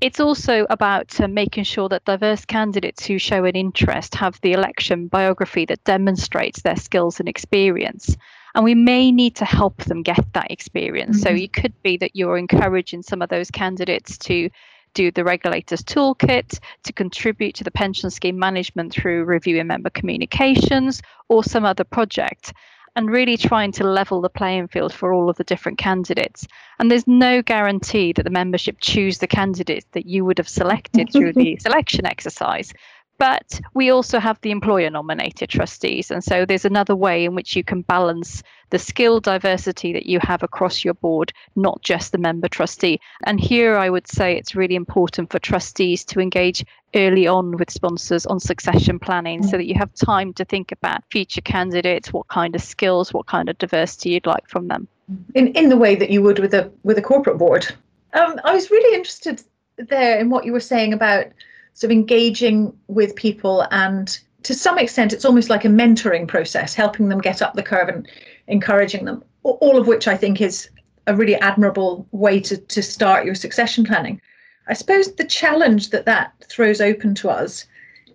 It's 0.00 0.20
also 0.20 0.66
about 0.70 1.18
uh, 1.20 1.28
making 1.28 1.64
sure 1.64 1.88
that 1.90 2.06
diverse 2.06 2.44
candidates 2.44 3.06
who 3.06 3.18
show 3.18 3.44
an 3.44 3.56
interest 3.56 4.14
have 4.14 4.40
the 4.40 4.52
election 4.52 5.08
biography 5.08 5.66
that 5.66 5.84
demonstrates 5.84 6.62
their 6.62 6.76
skills 6.76 7.20
and 7.20 7.28
experience 7.28 8.16
and 8.54 8.64
we 8.64 8.74
may 8.74 9.10
need 9.12 9.36
to 9.36 9.44
help 9.44 9.84
them 9.84 10.02
get 10.02 10.32
that 10.32 10.50
experience. 10.50 11.18
Mm-hmm. 11.18 11.36
So 11.36 11.42
it 11.42 11.52
could 11.52 11.74
be 11.82 11.96
that 11.98 12.16
you're 12.16 12.38
encouraging 12.38 13.02
some 13.02 13.22
of 13.22 13.28
those 13.28 13.50
candidates 13.50 14.18
to 14.18 14.50
do 14.94 15.10
the 15.10 15.24
regulator's 15.24 15.82
toolkit, 15.82 16.58
to 16.82 16.92
contribute 16.92 17.54
to 17.54 17.64
the 17.64 17.70
pension 17.70 18.10
scheme 18.10 18.38
management 18.38 18.92
through 18.92 19.24
reviewing 19.24 19.66
member 19.66 19.90
communications 19.90 21.00
or 21.28 21.44
some 21.44 21.64
other 21.64 21.84
project. 21.84 22.52
And 22.96 23.08
really 23.08 23.36
trying 23.36 23.70
to 23.72 23.84
level 23.84 24.20
the 24.20 24.28
playing 24.28 24.66
field 24.66 24.92
for 24.92 25.12
all 25.12 25.30
of 25.30 25.36
the 25.36 25.44
different 25.44 25.78
candidates. 25.78 26.44
And 26.80 26.90
there's 26.90 27.06
no 27.06 27.40
guarantee 27.40 28.12
that 28.14 28.24
the 28.24 28.30
membership 28.30 28.78
choose 28.80 29.18
the 29.18 29.28
candidates 29.28 29.86
that 29.92 30.06
you 30.06 30.24
would 30.24 30.38
have 30.38 30.48
selected 30.48 31.12
through 31.12 31.34
the 31.34 31.56
selection 31.60 32.04
exercise. 32.04 32.74
But 33.20 33.60
we 33.74 33.90
also 33.90 34.18
have 34.18 34.40
the 34.40 34.50
employer 34.50 34.88
nominated 34.88 35.50
trustees. 35.50 36.10
And 36.10 36.24
so 36.24 36.46
there's 36.46 36.64
another 36.64 36.96
way 36.96 37.26
in 37.26 37.34
which 37.34 37.54
you 37.54 37.62
can 37.62 37.82
balance 37.82 38.42
the 38.70 38.78
skill 38.78 39.20
diversity 39.20 39.92
that 39.92 40.06
you 40.06 40.18
have 40.22 40.42
across 40.42 40.82
your 40.86 40.94
board, 40.94 41.30
not 41.54 41.82
just 41.82 42.12
the 42.12 42.18
member 42.18 42.48
trustee. 42.48 42.98
And 43.24 43.38
here 43.38 43.76
I 43.76 43.90
would 43.90 44.08
say 44.08 44.38
it's 44.38 44.54
really 44.54 44.74
important 44.74 45.30
for 45.30 45.38
trustees 45.38 46.02
to 46.06 46.20
engage 46.20 46.64
early 46.94 47.26
on 47.26 47.58
with 47.58 47.70
sponsors 47.70 48.24
on 48.24 48.40
succession 48.40 48.98
planning 48.98 49.42
so 49.42 49.58
that 49.58 49.66
you 49.66 49.74
have 49.74 49.92
time 49.92 50.32
to 50.32 50.44
think 50.46 50.72
about 50.72 51.04
future 51.10 51.42
candidates, 51.42 52.14
what 52.14 52.28
kind 52.28 52.54
of 52.54 52.62
skills, 52.62 53.12
what 53.12 53.26
kind 53.26 53.50
of 53.50 53.58
diversity 53.58 54.10
you'd 54.10 54.24
like 54.24 54.48
from 54.48 54.68
them. 54.68 54.88
In 55.34 55.48
in 55.48 55.68
the 55.68 55.76
way 55.76 55.94
that 55.94 56.08
you 56.08 56.22
would 56.22 56.38
with 56.38 56.54
a 56.54 56.72
with 56.84 56.96
a 56.96 57.02
corporate 57.02 57.36
board. 57.36 57.66
Um, 58.14 58.40
I 58.44 58.54
was 58.54 58.70
really 58.70 58.94
interested 58.96 59.42
there 59.76 60.18
in 60.18 60.30
what 60.30 60.46
you 60.46 60.52
were 60.52 60.60
saying 60.60 60.94
about 60.94 61.26
sort 61.74 61.90
of 61.90 61.96
engaging 61.96 62.76
with 62.88 63.14
people 63.16 63.66
and 63.70 64.18
to 64.42 64.54
some 64.54 64.78
extent 64.78 65.12
it's 65.12 65.24
almost 65.24 65.50
like 65.50 65.64
a 65.64 65.68
mentoring 65.68 66.26
process 66.26 66.74
helping 66.74 67.08
them 67.08 67.20
get 67.20 67.42
up 67.42 67.54
the 67.54 67.62
curve 67.62 67.88
and 67.88 68.08
encouraging 68.46 69.04
them 69.04 69.22
all 69.42 69.78
of 69.78 69.86
which 69.86 70.08
i 70.08 70.16
think 70.16 70.40
is 70.40 70.68
a 71.06 71.16
really 71.16 71.34
admirable 71.36 72.06
way 72.12 72.40
to, 72.40 72.56
to 72.56 72.82
start 72.82 73.24
your 73.24 73.34
succession 73.34 73.84
planning. 73.84 74.20
I 74.68 74.74
suppose 74.74 75.14
the 75.14 75.24
challenge 75.24 75.90
that 75.90 76.06
that 76.06 76.32
throws 76.48 76.80
open 76.80 77.14
to 77.16 77.30
us 77.30 77.66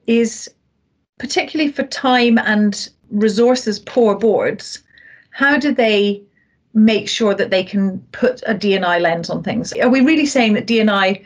is 0.07 0.49
particularly 1.17 1.71
for 1.71 1.83
time 1.83 2.37
and 2.37 2.89
resources 3.09 3.79
poor 3.79 4.15
boards 4.15 4.81
how 5.31 5.57
do 5.57 5.73
they 5.73 6.23
make 6.73 7.09
sure 7.09 7.33
that 7.33 7.49
they 7.49 7.63
can 7.63 7.99
put 8.11 8.41
a 8.45 8.53
D&I 8.53 8.99
lens 8.99 9.29
on 9.29 9.43
things? 9.43 9.73
Are 9.73 9.89
we 9.89 10.01
really 10.01 10.25
saying 10.25 10.53
that 10.53 10.65
D&I 10.65 11.21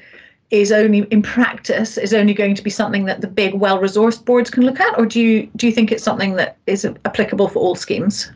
is 0.51 0.71
only 0.71 0.99
in 1.11 1.21
practice 1.21 1.97
is 1.97 2.13
only 2.13 2.33
going 2.33 2.55
to 2.55 2.63
be 2.63 2.69
something 2.69 3.05
that 3.05 3.21
the 3.21 3.27
big 3.27 3.53
well-resourced 3.53 4.25
boards 4.25 4.49
can 4.49 4.63
look 4.63 4.79
at 4.79 4.97
or 4.97 5.05
do 5.05 5.19
you 5.21 5.49
do 5.55 5.67
you 5.67 5.73
think 5.73 5.91
it's 5.91 6.03
something 6.03 6.35
that 6.35 6.57
is 6.65 6.85
applicable 7.05 7.47
for 7.47 7.59
all 7.59 7.75
schemes 7.75 8.31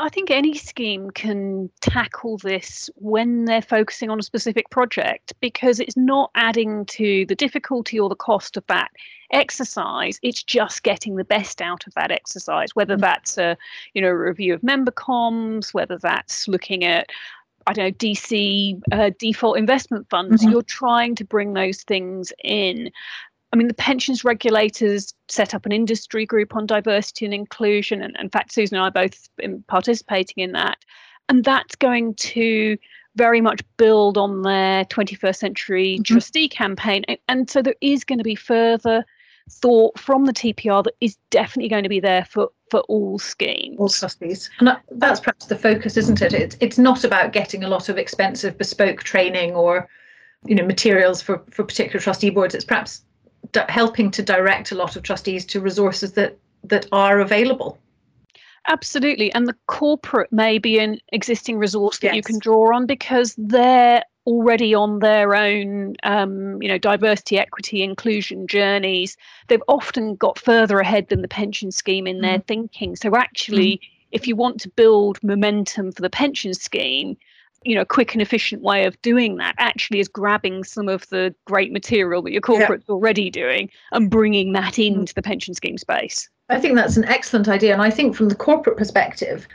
I 0.00 0.08
think 0.08 0.30
any 0.30 0.54
scheme 0.54 1.10
can 1.10 1.70
tackle 1.80 2.38
this 2.38 2.88
when 2.94 3.46
they're 3.46 3.60
focusing 3.60 4.10
on 4.10 4.20
a 4.20 4.22
specific 4.22 4.70
project 4.70 5.32
because 5.40 5.80
it's 5.80 5.96
not 5.96 6.30
adding 6.36 6.86
to 6.86 7.26
the 7.26 7.34
difficulty 7.34 7.98
or 7.98 8.08
the 8.08 8.14
cost 8.14 8.56
of 8.56 8.64
that 8.68 8.90
exercise 9.32 10.18
it's 10.22 10.42
just 10.42 10.84
getting 10.84 11.16
the 11.16 11.24
best 11.24 11.60
out 11.60 11.86
of 11.86 11.92
that 11.94 12.10
exercise 12.10 12.74
whether 12.74 12.96
mm. 12.96 13.00
that's 13.00 13.36
a 13.36 13.58
you 13.92 14.00
know 14.00 14.08
review 14.08 14.54
of 14.54 14.62
member 14.62 14.90
comms 14.90 15.74
whether 15.74 15.98
that's 15.98 16.48
looking 16.48 16.82
at 16.82 17.10
I 17.68 17.74
don't 17.74 17.84
know, 17.84 17.92
DC 17.92 18.80
uh, 18.92 19.10
default 19.18 19.58
investment 19.58 20.08
funds, 20.08 20.42
mm-hmm. 20.42 20.52
you're 20.52 20.62
trying 20.62 21.14
to 21.16 21.24
bring 21.24 21.52
those 21.52 21.82
things 21.82 22.32
in. 22.42 22.90
I 23.52 23.56
mean, 23.56 23.68
the 23.68 23.74
pensions 23.74 24.24
regulators 24.24 25.12
set 25.28 25.54
up 25.54 25.66
an 25.66 25.72
industry 25.72 26.24
group 26.24 26.56
on 26.56 26.64
diversity 26.64 27.26
and 27.26 27.34
inclusion. 27.34 28.02
And 28.02 28.16
in 28.18 28.30
fact, 28.30 28.52
Susan 28.52 28.76
and 28.76 28.86
I 28.86 28.90
both 28.90 29.28
been 29.36 29.62
participating 29.68 30.42
in 30.42 30.52
that. 30.52 30.78
And 31.28 31.44
that's 31.44 31.76
going 31.76 32.14
to 32.14 32.78
very 33.16 33.42
much 33.42 33.60
build 33.76 34.16
on 34.16 34.42
their 34.42 34.86
21st 34.86 35.36
century 35.36 35.94
mm-hmm. 35.94 36.02
trustee 36.14 36.48
campaign. 36.48 37.04
And 37.28 37.50
so 37.50 37.60
there 37.60 37.74
is 37.82 38.02
going 38.02 38.18
to 38.18 38.24
be 38.24 38.34
further 38.34 39.04
thought 39.50 39.98
from 39.98 40.24
the 40.24 40.32
TPR 40.32 40.84
that 40.84 40.94
is 41.00 41.16
definitely 41.30 41.68
going 41.68 41.82
to 41.82 41.88
be 41.88 42.00
there 42.00 42.24
for 42.24 42.50
for 42.70 42.80
all 42.80 43.18
schemes. 43.18 43.76
All 43.78 43.88
trustees. 43.88 44.50
And 44.60 44.76
that's 44.90 45.20
perhaps 45.20 45.46
the 45.46 45.56
focus, 45.56 45.96
isn't 45.96 46.22
it? 46.22 46.32
It's 46.32 46.56
it's 46.60 46.78
not 46.78 47.04
about 47.04 47.32
getting 47.32 47.64
a 47.64 47.68
lot 47.68 47.88
of 47.88 47.98
expensive 47.98 48.58
bespoke 48.58 49.02
training 49.02 49.54
or 49.54 49.88
you 50.46 50.54
know 50.54 50.64
materials 50.64 51.22
for 51.22 51.42
for 51.50 51.64
particular 51.64 52.00
trustee 52.00 52.30
boards. 52.30 52.54
It's 52.54 52.64
perhaps 52.64 53.02
d- 53.52 53.60
helping 53.68 54.10
to 54.12 54.22
direct 54.22 54.72
a 54.72 54.74
lot 54.74 54.96
of 54.96 55.02
trustees 55.02 55.44
to 55.46 55.60
resources 55.60 56.12
that 56.12 56.38
that 56.64 56.86
are 56.92 57.20
available. 57.20 57.78
Absolutely. 58.66 59.32
And 59.32 59.46
the 59.46 59.56
corporate 59.66 60.30
may 60.32 60.58
be 60.58 60.78
an 60.78 60.98
existing 61.12 61.56
resource 61.56 62.00
that 62.00 62.08
yes. 62.08 62.16
you 62.16 62.22
can 62.22 62.38
draw 62.38 62.74
on 62.74 62.86
because 62.86 63.34
they're 63.38 64.02
already 64.28 64.74
on 64.74 64.98
their 64.98 65.34
own, 65.34 65.96
um, 66.02 66.60
you 66.60 66.68
know, 66.68 66.76
diversity, 66.76 67.38
equity, 67.38 67.82
inclusion 67.82 68.46
journeys. 68.46 69.16
They've 69.48 69.62
often 69.68 70.16
got 70.16 70.38
further 70.38 70.78
ahead 70.80 71.08
than 71.08 71.22
the 71.22 71.28
pension 71.28 71.72
scheme 71.72 72.06
in 72.06 72.18
mm. 72.18 72.22
their 72.22 72.38
thinking. 72.40 72.94
So 72.94 73.16
actually, 73.16 73.76
mm. 73.76 73.80
if 74.12 74.28
you 74.28 74.36
want 74.36 74.60
to 74.60 74.68
build 74.68 75.18
momentum 75.24 75.92
for 75.92 76.02
the 76.02 76.10
pension 76.10 76.52
scheme, 76.52 77.16
you 77.64 77.74
know, 77.74 77.80
a 77.80 77.86
quick 77.86 78.12
and 78.12 78.20
efficient 78.20 78.62
way 78.62 78.84
of 78.84 79.00
doing 79.00 79.36
that 79.36 79.54
actually 79.56 79.98
is 79.98 80.08
grabbing 80.08 80.62
some 80.62 80.90
of 80.90 81.08
the 81.08 81.34
great 81.46 81.72
material 81.72 82.20
that 82.22 82.30
your 82.30 82.42
corporate's 82.42 82.84
yeah. 82.86 82.92
already 82.92 83.30
doing 83.30 83.70
and 83.92 84.10
bringing 84.10 84.52
that 84.52 84.74
mm. 84.74 84.88
into 84.88 85.14
the 85.14 85.22
pension 85.22 85.54
scheme 85.54 85.78
space. 85.78 86.28
I 86.50 86.60
think 86.60 86.74
that's 86.74 86.98
an 86.98 87.04
excellent 87.06 87.48
idea. 87.48 87.72
And 87.72 87.80
I 87.80 87.90
think 87.90 88.14
from 88.14 88.28
the 88.28 88.34
corporate 88.34 88.76
perspective, 88.76 89.48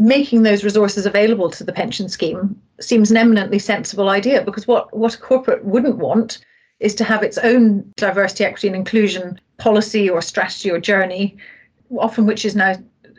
making 0.00 0.42
those 0.42 0.64
resources 0.64 1.04
available 1.04 1.50
to 1.50 1.62
the 1.62 1.74
pension 1.74 2.08
scheme 2.08 2.58
seems 2.80 3.10
an 3.10 3.18
eminently 3.18 3.58
sensible 3.58 4.08
idea 4.08 4.42
because 4.42 4.66
what, 4.66 4.96
what 4.96 5.14
a 5.14 5.18
corporate 5.18 5.62
wouldn't 5.62 5.98
want 5.98 6.38
is 6.80 6.94
to 6.94 7.04
have 7.04 7.22
its 7.22 7.36
own 7.36 7.84
diversity, 7.96 8.42
equity, 8.42 8.66
and 8.66 8.76
inclusion 8.76 9.38
policy 9.58 10.08
or 10.08 10.22
strategy 10.22 10.70
or 10.70 10.80
journey, 10.80 11.36
often 11.98 12.24
which 12.24 12.46
is 12.46 12.56
now, 12.56 12.74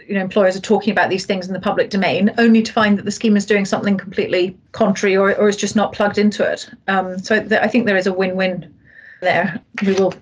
you 0.07 0.15
know, 0.15 0.21
employers 0.21 0.57
are 0.57 0.61
talking 0.61 0.91
about 0.91 1.11
these 1.11 1.27
things 1.27 1.47
in 1.47 1.53
the 1.53 1.59
public 1.59 1.91
domain, 1.91 2.33
only 2.39 2.63
to 2.63 2.73
find 2.73 2.97
that 2.97 3.05
the 3.05 3.11
scheme 3.11 3.37
is 3.37 3.45
doing 3.45 3.63
something 3.63 3.95
completely 3.95 4.57
contrary 4.71 5.15
or, 5.15 5.35
or 5.35 5.49
is 5.49 5.55
just 5.55 5.75
not 5.75 5.93
plugged 5.93 6.17
into 6.17 6.43
it. 6.43 6.67
Um, 6.87 7.19
so 7.19 7.39
th- 7.39 7.61
I 7.61 7.67
think 7.67 7.85
there 7.85 7.95
is 7.95 8.07
a 8.07 8.13
win-win 8.13 8.73
there. 9.21 9.61
We 9.85 9.93
will 9.93 10.15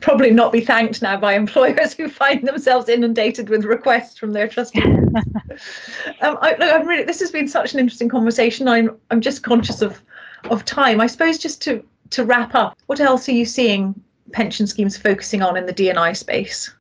probably 0.00 0.30
not 0.30 0.52
be 0.52 0.60
thanked 0.60 1.02
now 1.02 1.16
by 1.16 1.34
employers 1.34 1.94
who 1.94 2.08
find 2.08 2.46
themselves 2.46 2.88
inundated 2.88 3.48
with 3.48 3.64
requests 3.64 4.18
from 4.18 4.32
their 4.32 4.48
trustees. 4.48 4.84
um, 6.20 6.38
I, 6.40 6.56
am 6.60 6.86
really. 6.86 7.04
This 7.04 7.20
has 7.20 7.30
been 7.30 7.48
such 7.48 7.74
an 7.74 7.80
interesting 7.80 8.08
conversation. 8.08 8.68
I'm 8.68 8.96
I'm 9.10 9.20
just 9.20 9.42
conscious 9.42 9.82
of 9.82 10.02
of 10.50 10.64
time. 10.64 11.00
I 11.00 11.06
suppose 11.06 11.38
just 11.38 11.62
to 11.62 11.84
to 12.10 12.24
wrap 12.24 12.54
up, 12.54 12.76
what 12.86 13.00
else 13.00 13.28
are 13.28 13.32
you 13.32 13.44
seeing 13.44 13.94
pension 14.32 14.66
schemes 14.66 14.96
focusing 14.96 15.42
on 15.42 15.56
in 15.56 15.66
the 15.66 15.72
D&I 15.72 16.12
space? 16.12 16.72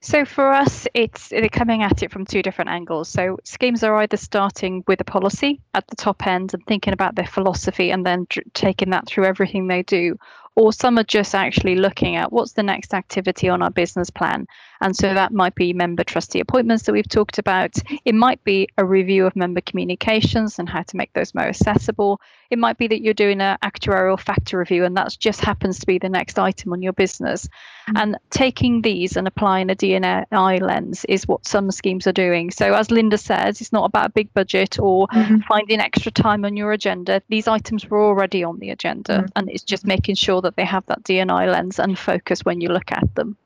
So 0.00 0.24
for 0.24 0.52
us, 0.52 0.86
it's 0.94 1.28
they're 1.28 1.48
coming 1.48 1.82
at 1.82 2.04
it 2.04 2.12
from 2.12 2.24
two 2.24 2.40
different 2.40 2.70
angles. 2.70 3.08
So 3.08 3.38
schemes 3.42 3.82
are 3.82 3.96
either 3.96 4.16
starting 4.16 4.84
with 4.86 5.00
a 5.00 5.04
policy 5.04 5.60
at 5.74 5.88
the 5.88 5.96
top 5.96 6.24
end 6.24 6.54
and 6.54 6.64
thinking 6.66 6.92
about 6.92 7.16
their 7.16 7.26
philosophy 7.26 7.90
and 7.90 8.06
then 8.06 8.26
tr- 8.30 8.40
taking 8.54 8.90
that 8.90 9.08
through 9.08 9.24
everything 9.24 9.66
they 9.66 9.82
do, 9.82 10.16
or 10.58 10.72
some 10.72 10.98
are 10.98 11.04
just 11.04 11.36
actually 11.36 11.76
looking 11.76 12.16
at 12.16 12.32
what's 12.32 12.54
the 12.54 12.62
next 12.64 12.92
activity 12.92 13.48
on 13.48 13.62
our 13.62 13.70
business 13.70 14.10
plan. 14.10 14.44
And 14.80 14.96
so 14.96 15.14
that 15.14 15.32
might 15.32 15.54
be 15.54 15.72
member 15.72 16.04
trustee 16.04 16.40
appointments 16.40 16.84
that 16.84 16.92
we've 16.92 17.08
talked 17.08 17.38
about. 17.38 17.76
It 18.04 18.14
might 18.14 18.42
be 18.44 18.68
a 18.76 18.84
review 18.84 19.26
of 19.26 19.36
member 19.36 19.60
communications 19.60 20.58
and 20.58 20.68
how 20.68 20.82
to 20.82 20.96
make 20.96 21.12
those 21.12 21.34
more 21.34 21.44
accessible. 21.44 22.20
It 22.50 22.58
might 22.58 22.78
be 22.78 22.88
that 22.88 23.02
you're 23.02 23.14
doing 23.14 23.40
an 23.40 23.58
actuarial 23.62 24.18
factor 24.18 24.58
review 24.58 24.84
and 24.84 24.96
that 24.96 25.16
just 25.18 25.40
happens 25.40 25.78
to 25.78 25.86
be 25.86 25.98
the 25.98 26.08
next 26.08 26.38
item 26.38 26.72
on 26.72 26.82
your 26.82 26.92
business. 26.92 27.46
Mm-hmm. 27.46 27.96
And 27.96 28.18
taking 28.30 28.82
these 28.82 29.16
and 29.16 29.28
applying 29.28 29.70
a 29.70 29.74
D&I 29.74 30.58
lens 30.58 31.04
is 31.04 31.28
what 31.28 31.46
some 31.46 31.70
schemes 31.70 32.06
are 32.06 32.12
doing. 32.12 32.50
So 32.50 32.74
as 32.74 32.90
Linda 32.90 33.18
says, 33.18 33.60
it's 33.60 33.72
not 33.72 33.84
about 33.84 34.06
a 34.06 34.12
big 34.12 34.32
budget 34.34 34.78
or 34.80 35.06
mm-hmm. 35.08 35.38
finding 35.48 35.80
extra 35.80 36.10
time 36.10 36.44
on 36.44 36.56
your 36.56 36.72
agenda. 36.72 37.22
These 37.28 37.46
items 37.46 37.88
were 37.88 38.02
already 38.02 38.42
on 38.42 38.58
the 38.58 38.70
agenda 38.70 39.18
mm-hmm. 39.18 39.26
and 39.36 39.50
it's 39.50 39.62
just 39.62 39.86
making 39.86 40.16
sure 40.16 40.40
that 40.42 40.48
that 40.48 40.56
they 40.56 40.64
have 40.64 40.86
that 40.86 41.02
D&I 41.02 41.46
lens 41.46 41.78
and 41.78 41.98
focus 41.98 42.42
when 42.42 42.62
you 42.62 42.70
look 42.70 42.90
at 42.90 43.14
them. 43.14 43.36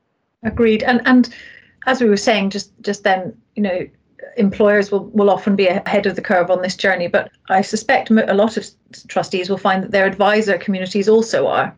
Agreed. 0.43 0.83
And 0.83 1.01
and 1.05 1.33
as 1.85 2.01
we 2.01 2.09
were 2.09 2.17
saying 2.17 2.49
just 2.49 2.71
just 2.81 3.03
then, 3.03 3.35
you 3.55 3.63
know, 3.63 3.87
employers 4.37 4.91
will, 4.91 5.05
will 5.07 5.29
often 5.29 5.55
be 5.55 5.67
ahead 5.67 6.05
of 6.05 6.15
the 6.15 6.21
curve 6.21 6.49
on 6.49 6.61
this 6.61 6.75
journey, 6.75 7.07
but 7.07 7.31
I 7.49 7.61
suspect 7.61 8.09
a 8.09 8.33
lot 8.33 8.57
of 8.57 8.65
trustees 9.07 9.49
will 9.49 9.57
find 9.57 9.83
that 9.83 9.91
their 9.91 10.05
advisor 10.05 10.57
communities 10.57 11.09
also 11.09 11.47
are. 11.47 11.75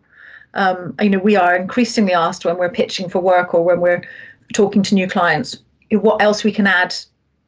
Um, 0.54 0.96
you 1.02 1.10
know, 1.10 1.20
we 1.20 1.36
are 1.36 1.56
increasingly 1.56 2.14
asked 2.14 2.46
when 2.46 2.58
we're 2.58 2.70
pitching 2.70 3.10
for 3.10 3.20
work 3.20 3.54
or 3.54 3.64
when 3.64 3.82
we're 3.82 4.08
talking 4.54 4.84
to 4.84 4.96
new 4.96 5.08
clients, 5.08 5.58
what 5.92 6.22
else 6.22 6.44
we 6.44 6.52
can 6.52 6.68
add 6.68 6.96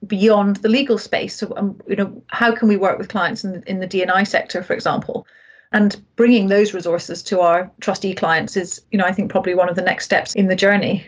beyond 0.05 0.57
the 0.57 0.69
legal 0.69 0.97
space. 0.97 1.35
So, 1.35 1.53
um, 1.57 1.79
you 1.87 1.95
know, 1.95 2.21
how 2.27 2.53
can 2.53 2.67
we 2.67 2.77
work 2.77 2.97
with 2.97 3.09
clients 3.09 3.43
in 3.43 3.63
in 3.63 3.79
the 3.79 3.87
D&I 3.87 4.23
sector, 4.23 4.61
for 4.61 4.73
example? 4.73 5.25
And 5.71 6.01
bringing 6.15 6.47
those 6.47 6.73
resources 6.73 7.21
to 7.23 7.41
our 7.41 7.69
trustee 7.81 8.13
clients 8.13 8.55
is 8.57 8.81
you 8.91 8.97
know 8.97 9.05
i 9.05 9.11
think 9.11 9.31
probably 9.31 9.55
one 9.55 9.69
of 9.69 9.75
the 9.75 9.81
next 9.81 10.05
steps 10.05 10.35
in 10.35 10.47
the 10.47 10.55
journey 10.55 11.05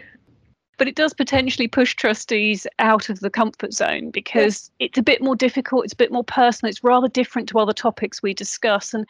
but 0.78 0.88
it 0.88 0.96
does 0.96 1.14
potentially 1.14 1.68
push 1.68 1.94
trustees 1.94 2.66
out 2.80 3.10
of 3.10 3.20
the 3.20 3.30
comfort 3.30 3.74
zone 3.74 4.12
because 4.12 4.72
yes. 4.80 4.88
it's 4.88 4.98
a 4.98 5.04
bit 5.04 5.22
more 5.22 5.36
difficult 5.36 5.84
it's 5.84 5.94
a 5.94 5.98
bit 5.98 6.12
more 6.12 6.24
personal 6.24 6.70
it's 6.70 6.84
rather 6.84 7.08
different 7.08 7.48
to 7.50 7.60
other 7.60 7.74
topics 7.74 8.24
we 8.24 8.34
discuss 8.34 8.94
and 8.94 9.06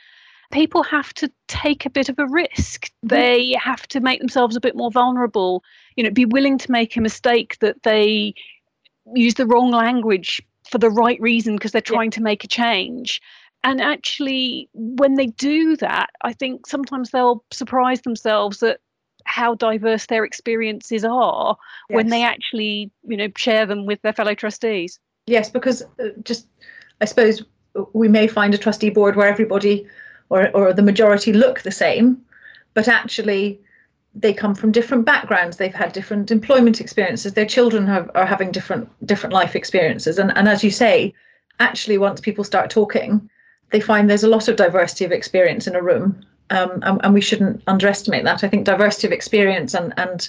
people 0.52 0.82
have 0.82 1.14
to 1.14 1.32
take 1.48 1.86
a 1.86 1.90
bit 1.90 2.10
of 2.10 2.18
a 2.18 2.28
risk 2.28 2.88
mm-hmm. 2.88 3.08
they 3.10 3.56
have 3.62 3.88
to 3.88 4.00
make 4.00 4.20
themselves 4.20 4.56
a 4.56 4.62
bit 4.62 4.76
more 4.76 4.92
vulnerable 4.92 5.64
you 5.96 6.04
know 6.04 6.12
be 6.12 6.26
willing 6.26 6.58
to 6.58 6.72
make 6.72 6.96
a 6.96 7.02
mistake 7.02 7.58
that 7.60 7.82
they 7.84 8.34
use 9.16 9.36
the 9.36 9.48
wrong 9.48 9.72
language 9.72 10.42
for 10.70 10.78
the 10.78 10.90
right 10.90 11.20
reason 11.20 11.56
because 11.56 11.72
they're 11.72 11.82
trying 11.82 12.12
yeah. 12.12 12.18
to 12.18 12.22
make 12.22 12.44
a 12.44 12.48
change 12.48 13.22
and 13.64 13.82
actually 13.82 14.70
when 14.74 15.16
they 15.16 15.28
do 15.28 15.76
that 15.78 16.10
i 16.22 16.34
think 16.34 16.66
sometimes 16.68 17.12
they'll 17.12 17.44
surprise 17.52 18.02
themselves 18.02 18.64
at 18.64 18.80
how 19.26 19.54
diverse 19.56 20.06
their 20.08 20.26
experiences 20.26 21.06
are 21.06 21.58
yes. 21.90 21.96
when 21.96 22.08
they 22.08 22.24
actually 22.24 22.92
you 23.08 23.18
know 23.18 23.28
share 23.38 23.66
them 23.66 23.86
with 23.86 24.02
their 24.02 24.14
fellow 24.14 24.34
trustees. 24.34 25.00
Yes 25.28 25.50
because 25.50 25.84
uh, 26.00 26.10
just 26.24 26.48
i 27.02 27.06
suppose 27.06 27.44
we 27.94 28.08
may 28.08 28.28
find 28.28 28.54
a 28.54 28.58
trustee 28.58 28.90
board 28.90 29.16
where 29.16 29.28
everybody 29.28 29.86
or, 30.30 30.50
or 30.56 30.74
the 30.74 30.82
majority 30.82 31.34
look 31.34 31.62
the 31.62 31.72
same 31.72 32.22
but 32.74 32.88
actually 32.88 33.60
they 34.16 34.34
come 34.34 34.56
from 34.56 34.72
different 34.72 35.06
backgrounds. 35.06 35.58
They've 35.58 35.74
had 35.74 35.94
different 35.94 36.32
employment 36.32 36.82
experiences. 36.82 37.34
Their 37.34 37.46
children 37.46 37.86
have, 37.86 38.10
are 38.16 38.26
having 38.26 38.52
different 38.52 38.90
different 39.06 39.34
life 39.34 39.56
experiences. 39.56 40.18
And, 40.18 40.36
and 40.36 40.48
as 40.48 40.64
you 40.64 40.72
say 40.72 41.14
actually 41.60 41.98
once 41.98 42.20
people 42.20 42.44
start 42.44 42.70
talking 42.70 43.30
they 43.72 43.80
find 43.80 44.10
there's 44.10 44.24
a 44.24 44.30
lot 44.30 44.48
of 44.48 44.56
diversity 44.56 45.06
of 45.06 45.12
experience 45.12 45.68
in 45.68 45.76
a 45.76 45.82
room, 45.82 46.26
um, 46.50 46.80
and, 46.84 47.00
and, 47.04 47.14
we 47.14 47.22
shouldn't 47.22 47.62
underestimate 47.68 48.24
that. 48.24 48.44
I 48.44 48.50
think 48.50 48.66
diversity 48.66 49.08
of 49.08 49.14
experience 49.14 49.74
and 49.74 49.94
and 49.98 50.28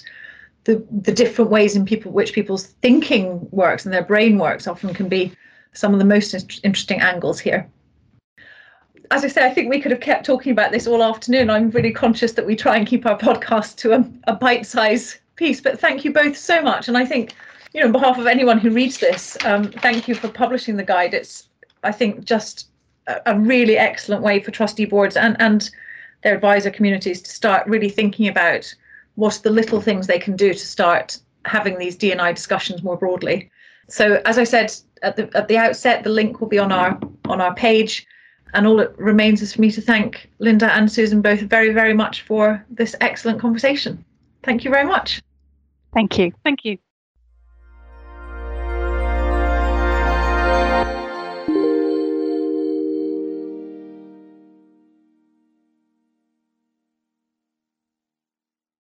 the 0.65 0.85
the 1.01 1.11
different 1.11 1.49
ways 1.49 1.75
in 1.75 1.85
people 1.85 2.11
which 2.11 2.33
people's 2.33 2.67
thinking 2.81 3.47
works 3.51 3.85
and 3.85 3.93
their 3.93 4.03
brain 4.03 4.37
works 4.37 4.67
often 4.67 4.93
can 4.93 5.09
be 5.09 5.33
some 5.73 5.93
of 5.93 5.99
the 5.99 6.05
most 6.05 6.33
interesting 6.63 7.01
angles 7.01 7.39
here. 7.39 7.67
As 9.09 9.25
I 9.25 9.27
say, 9.27 9.45
I 9.45 9.53
think 9.53 9.69
we 9.69 9.81
could 9.81 9.91
have 9.91 9.99
kept 9.99 10.25
talking 10.25 10.51
about 10.51 10.71
this 10.71 10.87
all 10.87 11.03
afternoon. 11.03 11.49
I'm 11.49 11.69
really 11.71 11.91
conscious 11.91 12.33
that 12.33 12.45
we 12.45 12.55
try 12.55 12.77
and 12.77 12.87
keep 12.87 13.05
our 13.05 13.17
podcast 13.17 13.77
to 13.77 13.93
a, 13.93 14.09
a 14.25 14.35
bite 14.35 14.65
size 14.65 15.19
piece, 15.35 15.59
but 15.59 15.79
thank 15.79 16.05
you 16.05 16.13
both 16.13 16.37
so 16.37 16.61
much. 16.61 16.87
And 16.87 16.97
I 16.97 17.05
think, 17.05 17.33
you 17.73 17.81
know, 17.81 17.87
on 17.87 17.91
behalf 17.91 18.17
of 18.17 18.27
anyone 18.27 18.57
who 18.57 18.69
reads 18.69 18.99
this, 18.99 19.37
um, 19.43 19.71
thank 19.71 20.07
you 20.07 20.15
for 20.15 20.29
publishing 20.29 20.77
the 20.77 20.83
guide. 20.83 21.13
It's, 21.13 21.47
I 21.83 21.91
think, 21.91 22.23
just 22.23 22.67
a 23.07 23.39
really 23.39 23.77
excellent 23.77 24.21
way 24.21 24.39
for 24.39 24.51
trustee 24.51 24.85
boards 24.85 25.17
and, 25.17 25.35
and 25.39 25.69
their 26.23 26.35
advisor 26.35 26.69
communities 26.69 27.21
to 27.21 27.31
start 27.31 27.67
really 27.67 27.89
thinking 27.89 28.27
about 28.27 28.73
what 29.15 29.39
the 29.43 29.49
little 29.49 29.81
things 29.81 30.07
they 30.07 30.19
can 30.19 30.35
do 30.35 30.53
to 30.53 30.59
start 30.59 31.19
having 31.45 31.77
these 31.77 31.95
D&I 31.95 32.31
discussions 32.31 32.83
more 32.83 32.97
broadly. 32.97 33.49
So 33.87 34.21
as 34.25 34.37
I 34.37 34.43
said 34.43 34.73
at 35.01 35.15
the 35.15 35.29
at 35.35 35.47
the 35.47 35.57
outset, 35.57 36.03
the 36.03 36.09
link 36.09 36.39
will 36.39 36.47
be 36.47 36.59
on 36.59 36.71
our 36.71 36.97
on 37.25 37.41
our 37.41 37.53
page. 37.55 38.05
And 38.53 38.67
all 38.67 38.79
it 38.81 38.93
remains 38.97 39.41
is 39.41 39.53
for 39.53 39.61
me 39.61 39.71
to 39.71 39.81
thank 39.81 40.29
Linda 40.39 40.71
and 40.73 40.91
Susan 40.91 41.21
both 41.21 41.39
very, 41.41 41.71
very 41.71 41.93
much 41.93 42.21
for 42.23 42.63
this 42.69 42.95
excellent 42.99 43.39
conversation. 43.39 44.03
Thank 44.43 44.65
you 44.65 44.71
very 44.71 44.85
much. 44.85 45.21
Thank 45.93 46.17
you. 46.17 46.33
Thank 46.43 46.65
you. 46.65 46.77